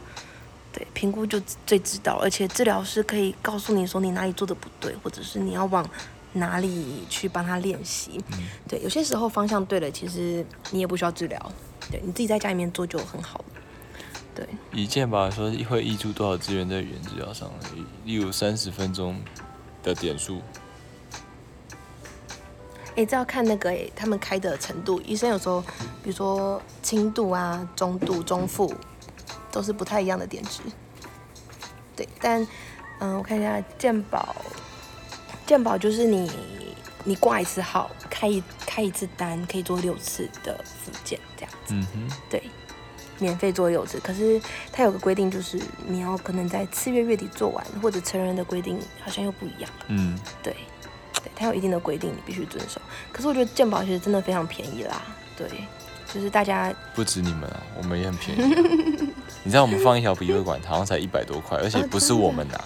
[0.71, 1.37] 对，评估就
[1.67, 5.85] 最知道，而且治疗师可以告诉你说你哪里做的不对，或者是你要往
[6.33, 8.23] 哪里去帮他练习。
[8.31, 8.39] 嗯
[8.69, 11.51] 对，有些时候方向对了，其实你也不需要治疗，
[11.91, 13.60] 对你自己在家里面做就很好了。
[14.33, 17.67] 对，以健保来说，会溢出多少资源在语言治疗上呢？
[18.05, 19.21] 例如三十分钟
[19.83, 20.41] 的点数，
[22.95, 25.01] 哎，这要看那个哎，他们开的程度。
[25.01, 25.61] 医生有时候，
[26.01, 28.73] 比如说轻度啊、中度、中负，
[29.51, 30.61] 都是不太一样的点值。
[31.95, 32.47] 对，但
[32.99, 34.35] 嗯，我看一下健保，
[35.45, 36.31] 健保就是你
[37.03, 41.73] 你挂一次号，开一开一次单，可以做六次的复健，这样子。
[41.73, 42.43] 嗯哼，对，
[43.21, 43.97] 免费做柚子。
[44.03, 44.41] 可是
[44.73, 45.57] 它有个规定，就是
[45.87, 49.69] 你要可能在次月月底做完，或者成人的规定好像又不一样。
[49.87, 50.53] 嗯，对，
[51.23, 52.81] 对，它有一定的规定，你必须遵守。
[53.11, 55.01] 可是我觉得健保其实真的非常便宜啦，
[55.37, 55.47] 对，
[56.13, 58.57] 就是大家不止你们啊，我们也很便宜啊、
[59.43, 62.59] 你知道我们放一条鼻胃管，好像才一百多块，而且不是我们拿，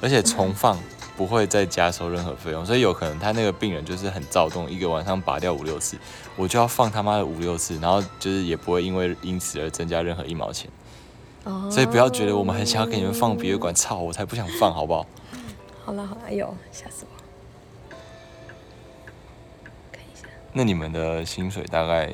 [0.00, 0.78] 而且重放
[1.18, 5.98] 不会再加收任何费用，所以有可能他那个病人就是很躁动，一个晚上拔掉五六次，
[6.36, 10.70] 我就要放他妈的五六次，然后就是也不会因为因此而增加任何一毛钱，
[11.42, 15.04] 哦，所以不要觉得我们很想要给你们放鼻胃管，操，我才不想放，好不好？
[15.84, 17.94] 好了好了，哎呦，吓死我！
[19.90, 22.12] 看一下，那你们的薪水大概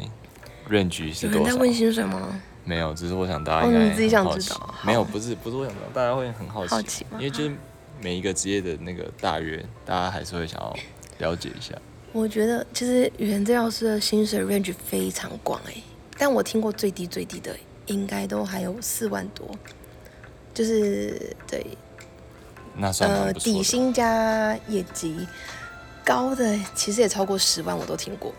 [0.70, 1.38] range 是多少？
[1.40, 2.40] 有人在问薪水吗？
[2.64, 7.54] 没有，只是我想大家哦应该你自己想知道没有，不是不是我想知道，大家会很好奇，好奇吗因为就是
[8.00, 10.76] 每一个职业的那个大约，大家还是会想要
[11.18, 11.74] 了解一下。
[12.12, 15.74] 我觉得其实语言治疗师的薪水 range 非常广哎、
[16.16, 19.50] 但我听过最低最低的应该都还有四万多，
[20.52, 21.66] 就是对
[22.76, 23.32] 那算呃。
[23.32, 25.26] 底薪加业绩
[26.04, 28.32] 高的其实也超过十万，我都听过。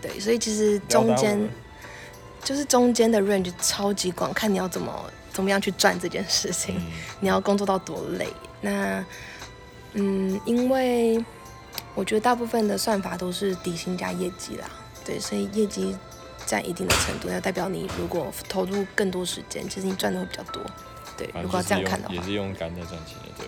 [0.00, 1.48] 对，所以其实中间
[2.44, 4.92] 就是中间的 range 超级广，看你要怎么
[5.32, 6.76] 怎么样去赚这件事情。
[6.76, 8.28] 嗯，你要工作到多累。
[8.60, 9.04] 那，
[9.92, 11.24] 嗯，因为
[11.94, 14.68] 我觉得大部分的算法都是底薪加业绩啦，
[15.04, 15.96] 对，所以业绩
[16.46, 20.62] 占一定的程度，要代表你如果投入更多时间，其实你赚的会比较多。
[21.16, 23.44] 对，如果要这样看的话，也是用肝在赚钱的，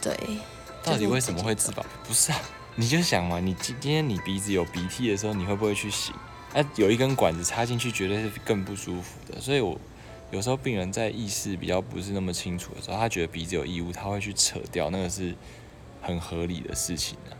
[0.00, 0.12] 对。
[0.14, 0.38] 对。
[0.82, 1.84] 到底为什么会自保？
[2.06, 2.38] 不是啊，
[2.74, 6.12] 你就想嘛，你今今天你鼻子有鼻涕的时候，你会不会去洗？
[6.52, 9.40] 哎、有一根管子插进去，绝对是更不舒服的。
[9.40, 9.78] 所以我
[10.30, 15.34] 有时候病人在意识比较不是那么清楚的时候，他觉得鼻子有异物，他会去扯掉，那个是
[16.00, 17.34] 很合理的事情啊。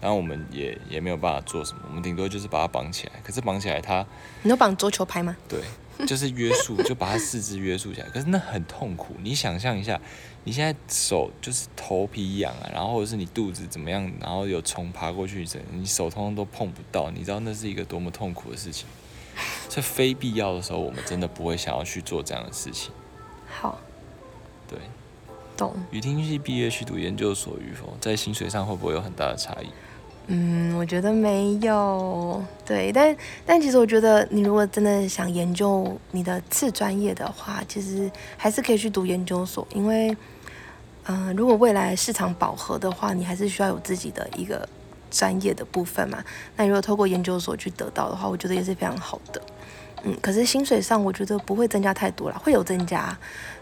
[0.00, 3.14] 然后我们也也没有办法做什么，我们顶多就是把它绑起来。
[3.24, 4.06] 可是绑起来它
[4.42, 5.36] 你有绑桌球拍吗？
[5.48, 5.60] 对，
[6.06, 8.08] 就是约束，就把它四肢约束起来。
[8.10, 10.00] 可是那很痛苦，你想象一下，
[10.44, 18.86] 你现在手就是头皮痒啊，然后或者是你肚子怎么样，然后有虫爬过去，整你手通通都碰不到，你知道那是一个多么痛苦的事情。
[19.68, 22.90] 所以非必要的时候，我们真的不会想要去做这样的事情。
[23.48, 23.78] 好，
[24.68, 24.78] 对，
[25.56, 25.74] 懂。
[25.90, 29.66] 语听系毕业去读研究所与否，在薪水上会不会有很大的差异？
[30.30, 33.16] 嗯，我觉得没有，对，但
[33.46, 40.14] 但其实我觉得，你如果真的想研究你的次专业的话，其实还是可以去读研究所，因为，
[41.04, 44.68] 嗯、如果未来市场饱和的话，你还是需要有自己的一个
[45.10, 46.22] 专业的部分嘛。
[46.56, 49.42] 那如果透过研究所去得到的话，我觉得也是非常好的。
[50.04, 53.16] 嗯，可是薪水上我觉得不会增加太多啦，会有增加，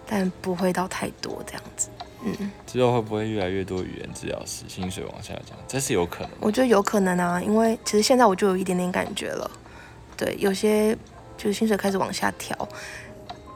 [0.06, 1.88] 但不会到太多这样子。
[2.22, 5.56] 嗯，之后会不会越来越多语言治疗师薪水往下降？
[5.66, 6.36] 这是有可能的。
[6.40, 9.50] 我觉得有可能啊，因为其实现在我就有一点点感觉了，
[10.16, 10.94] 对，有些
[11.38, 12.68] 就是薪水开始往下调。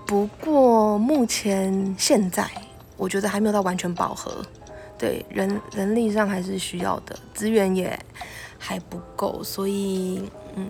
[0.07, 2.49] 不过目前现在
[2.97, 4.45] 我觉得还没有到完全饱和，
[5.01, 7.99] 对人人力上还是需要的，资源也
[8.59, 10.23] 还不够，所以
[10.55, 10.69] 嗯，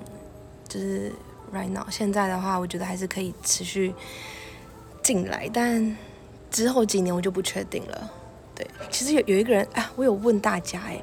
[0.69, 1.11] 就是
[1.53, 3.93] right now 现在的话，我觉得还是可以持续
[5.03, 5.97] 进来，但
[6.49, 8.11] 之后几年我就不确定了。
[8.55, 11.03] 对，其实有有一个人啊，我有问大家哎、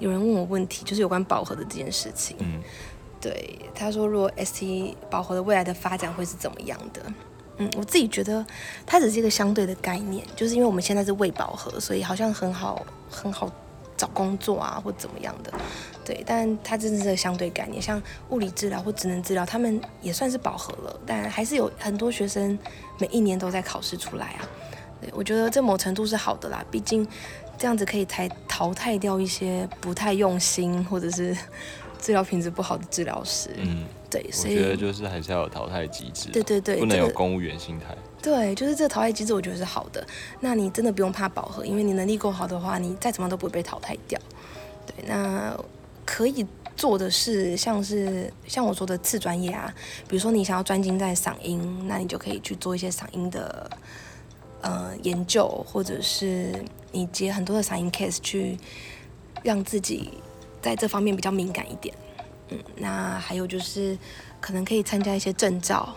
[0.00, 2.36] 有人问我问题，就是有关饱和的这件事情。
[2.40, 2.60] 嗯，
[3.20, 7.00] 对，他说如果 ST 饱和的未来的发展会是怎么样的？
[7.58, 8.44] 嗯，我自己觉得
[8.84, 13.50] 它只是一个相对的概念，就是因为我们现在是未饱和，所以好像很好很好
[13.96, 15.52] 找工作啊，或怎么样的。
[16.04, 22.58] 对，但它真的是个相对概念，像物理治疗或职能治疗，他们也算是饱和了，但还是有很多学生
[22.98, 24.48] 每一年都在考试出来啊。
[25.00, 27.06] 对，我觉得这某程度是好的啦，毕竟
[27.56, 31.36] 这样子可以才淘汰掉一些不太用心或者是
[32.00, 33.50] 治疗品质不好的治疗师。
[33.56, 33.84] 嗯，
[34.14, 37.96] 对，我所以觉得就是还是要有淘汰机制，对对对，不能有公务员心态。
[38.22, 40.06] 对，就是这个淘汰机制，我觉得是好的。
[40.38, 44.20] 那你真的不用怕饱和，因为你能力够好的话，你再怎么样都不会被淘汰掉。
[44.86, 45.58] 对，那
[46.04, 46.46] 可以
[46.76, 49.74] 做的是，像是像我说的次专业啊，
[50.06, 53.68] 比如说你想要专精在嗓音，那你就可以去做一些嗓音的
[54.60, 58.56] 呃研究，或者是你接很多的嗓音 case 去
[59.42, 60.12] 让自己
[60.62, 61.94] 在这方面比较敏感一点。
[62.50, 63.96] 嗯，那还有就是
[64.40, 65.94] 可能可以参加一些证照。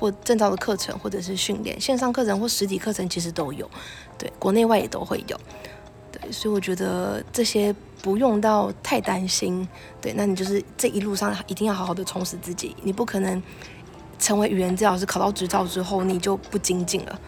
[0.00, 3.68] 或证照的课程，或者是训练，线上课程或实体课程其实都有，
[4.16, 5.36] 对，国内外也都会有，
[6.12, 9.66] 对，所以我觉得这些不用到太担心，
[10.00, 13.42] 对，那你就是这一路上一定要好好的充实自己，你不可能
[14.20, 17.20] 成为语言治疗师考到执照之后你就不精进了，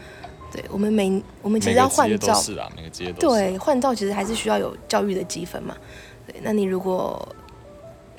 [0.52, 3.30] 对我们每我们其实要换照，是啊，每个职业都。
[3.30, 5.76] 对，换照其实还是需要有教育的积分嘛。
[6.24, 7.28] 对，那你如果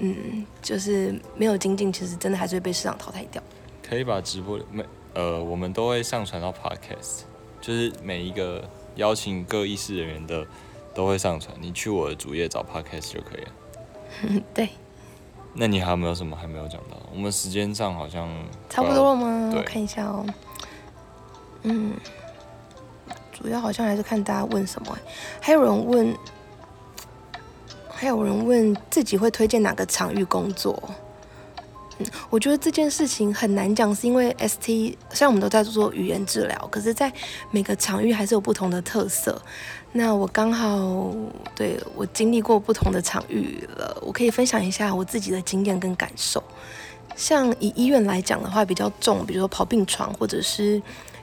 [0.04, 3.42] 嗯，就是没有精进，其实真的还是会被市场淘汰掉。
[3.88, 4.84] 可以把直播每
[5.14, 7.22] 呃，我们都会上传到 Podcast，
[7.62, 10.46] 就是每一个邀请各议事人员的
[10.96, 11.56] 都会上传。
[11.62, 13.52] 你去我的主页找 Podcast 就可以了。
[14.24, 14.70] 嗯， 对，
[15.54, 16.98] 那你还有没有什么还没有讲到？
[17.14, 18.28] 我们时间上好像
[18.70, 19.54] 差不多了吗？
[19.56, 20.26] 我看一下哦。
[21.64, 21.94] 嗯，
[23.32, 25.02] 主要好像还是看大家问什么欸。
[25.40, 26.16] 还有人问，
[28.02, 30.76] 还有人问自己会推荐哪个场域工作。
[32.00, 37.14] 嗯，我觉得这件事情很难讲，是因为 ST 虽然我们都在做语言治疗，可是，在
[37.52, 39.40] 每个场域还是有不同的特色。
[39.92, 41.16] 那我刚好
[41.56, 46.44] 对我经历过不同的场域了，我可以分享一下我自己的经验跟感受。
[47.16, 50.82] 像以医院来讲的话，比较重，比如说跑病床或者是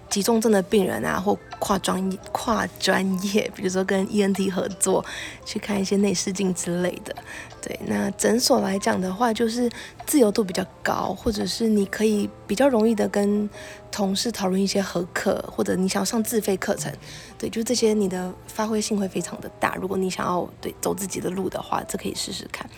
[0.08, 5.04] 急重症的病人啊，或跨专业跨专业， 比如说跟 ENT 合作
[5.44, 7.14] 去看一些内视镜之类的。
[7.60, 9.68] 对，那诊所来讲的话，就是
[10.06, 13.50] 自由度比较高，或者是你可以比较容易的跟
[13.90, 16.92] 同事讨论一些合课，或者你想上自费课程，
[17.36, 19.74] 对，就这些你的发挥性会非常的大。
[19.74, 22.70] 如果你想要对走自己的路的话，这可以试试看。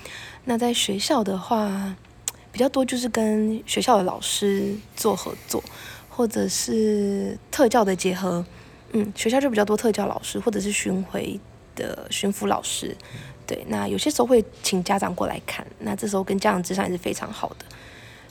[0.46, 1.94] 那在学校的话，
[2.50, 5.62] 比较多就是跟学校的老师做合作，
[6.10, 8.44] 或者是特教的结合。
[8.92, 11.40] 嗯，学校就比较多特教老师，或者是巡回
[11.74, 12.94] 的巡抚老师。
[13.46, 17.64] 对，那有些时候会请家长过来看，那这时候跟家长之上也是非常好的。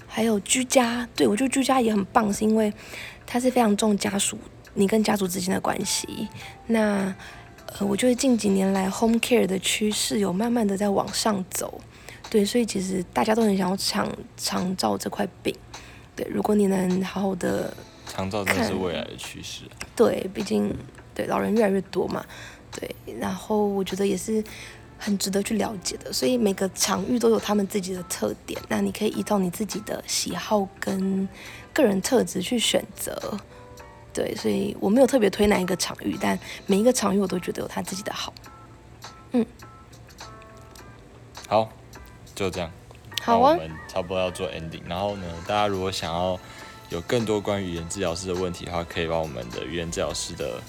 [0.06, 2.74] 还有居家，对我觉得居家也很棒，是因为
[3.26, 4.38] 它是非常重家属
[4.74, 6.28] 你跟家属之间的关系。
[6.68, 7.16] 那
[7.78, 11.80] 呃，我觉得近几年来 home care 的趋势有慢慢的在往上走。
[12.30, 15.56] 对，所以其实大家都很想要抢长照这块饼。
[16.20, 17.74] 对，如果你能好好的，
[18.06, 19.88] 长照真的是未来的趋势啊。
[19.96, 20.76] 对，毕竟
[21.16, 22.26] 对老人越来越多嘛，
[22.70, 24.44] 对，然后我觉得也是
[24.98, 26.12] 很值得去了解的。
[26.12, 31.26] 所以每个场域都有他们自己的特点，那你可以依照你自己的喜好跟
[31.72, 33.40] 个人特质去选择。
[34.12, 38.34] 对，所以我没有特别推哪一个场域，但每一个场域我都觉得有他自己的好。
[39.32, 39.46] 嗯
[41.48, 41.70] 好，
[42.36, 42.70] 就这样。
[43.30, 44.82] 那我们差不多要做 ending。
[44.88, 46.40] 然后呢，大家如果想要
[46.90, 50.62] 有更多关于语言治疗师的问题的话，可以把我们的语言治疗师的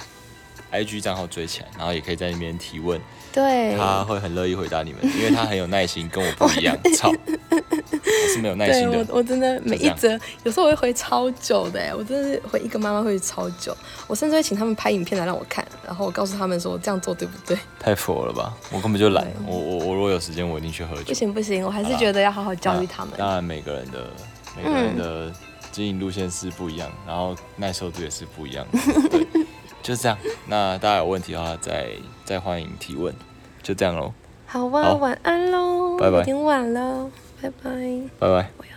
[0.73, 3.01] IG 账号追起来，然后也可以在那边提问，
[3.33, 6.77] 对，他会很乐意回答你们，因为他很有耐心，跟我不一样。
[6.97, 9.17] 操，我是没有耐心的我，。
[9.17, 17.59] 我真的每一则，有时候我会回超久的哎，我真的是回一个妈妈会超久，我甚至会请他们拍影片来让我看，然后我告诉他们说这样做对不对？
[17.79, 18.55] 太佛了吧！
[18.71, 19.27] 我根本就懒。
[19.47, 21.15] 我我我如果有时间，我一定去喝酒不。
[21.15, 23.15] 行不行，我还是觉得要好好教育他们。
[23.17, 24.11] 当然，每个人的
[24.57, 25.33] 每个人的
[25.73, 28.79] 经营路线是不一样，然后耐受度也是不一样的。
[29.83, 30.17] 对，就是这样。
[30.47, 31.89] 那大家有问题的话，再
[32.25, 33.15] 再欢迎提问。
[33.63, 34.13] 就这样喽，
[34.47, 37.11] 好吧，好晚安喽，拜拜有点晚了，
[37.43, 37.71] 拜拜。
[38.19, 38.70] 拜拜。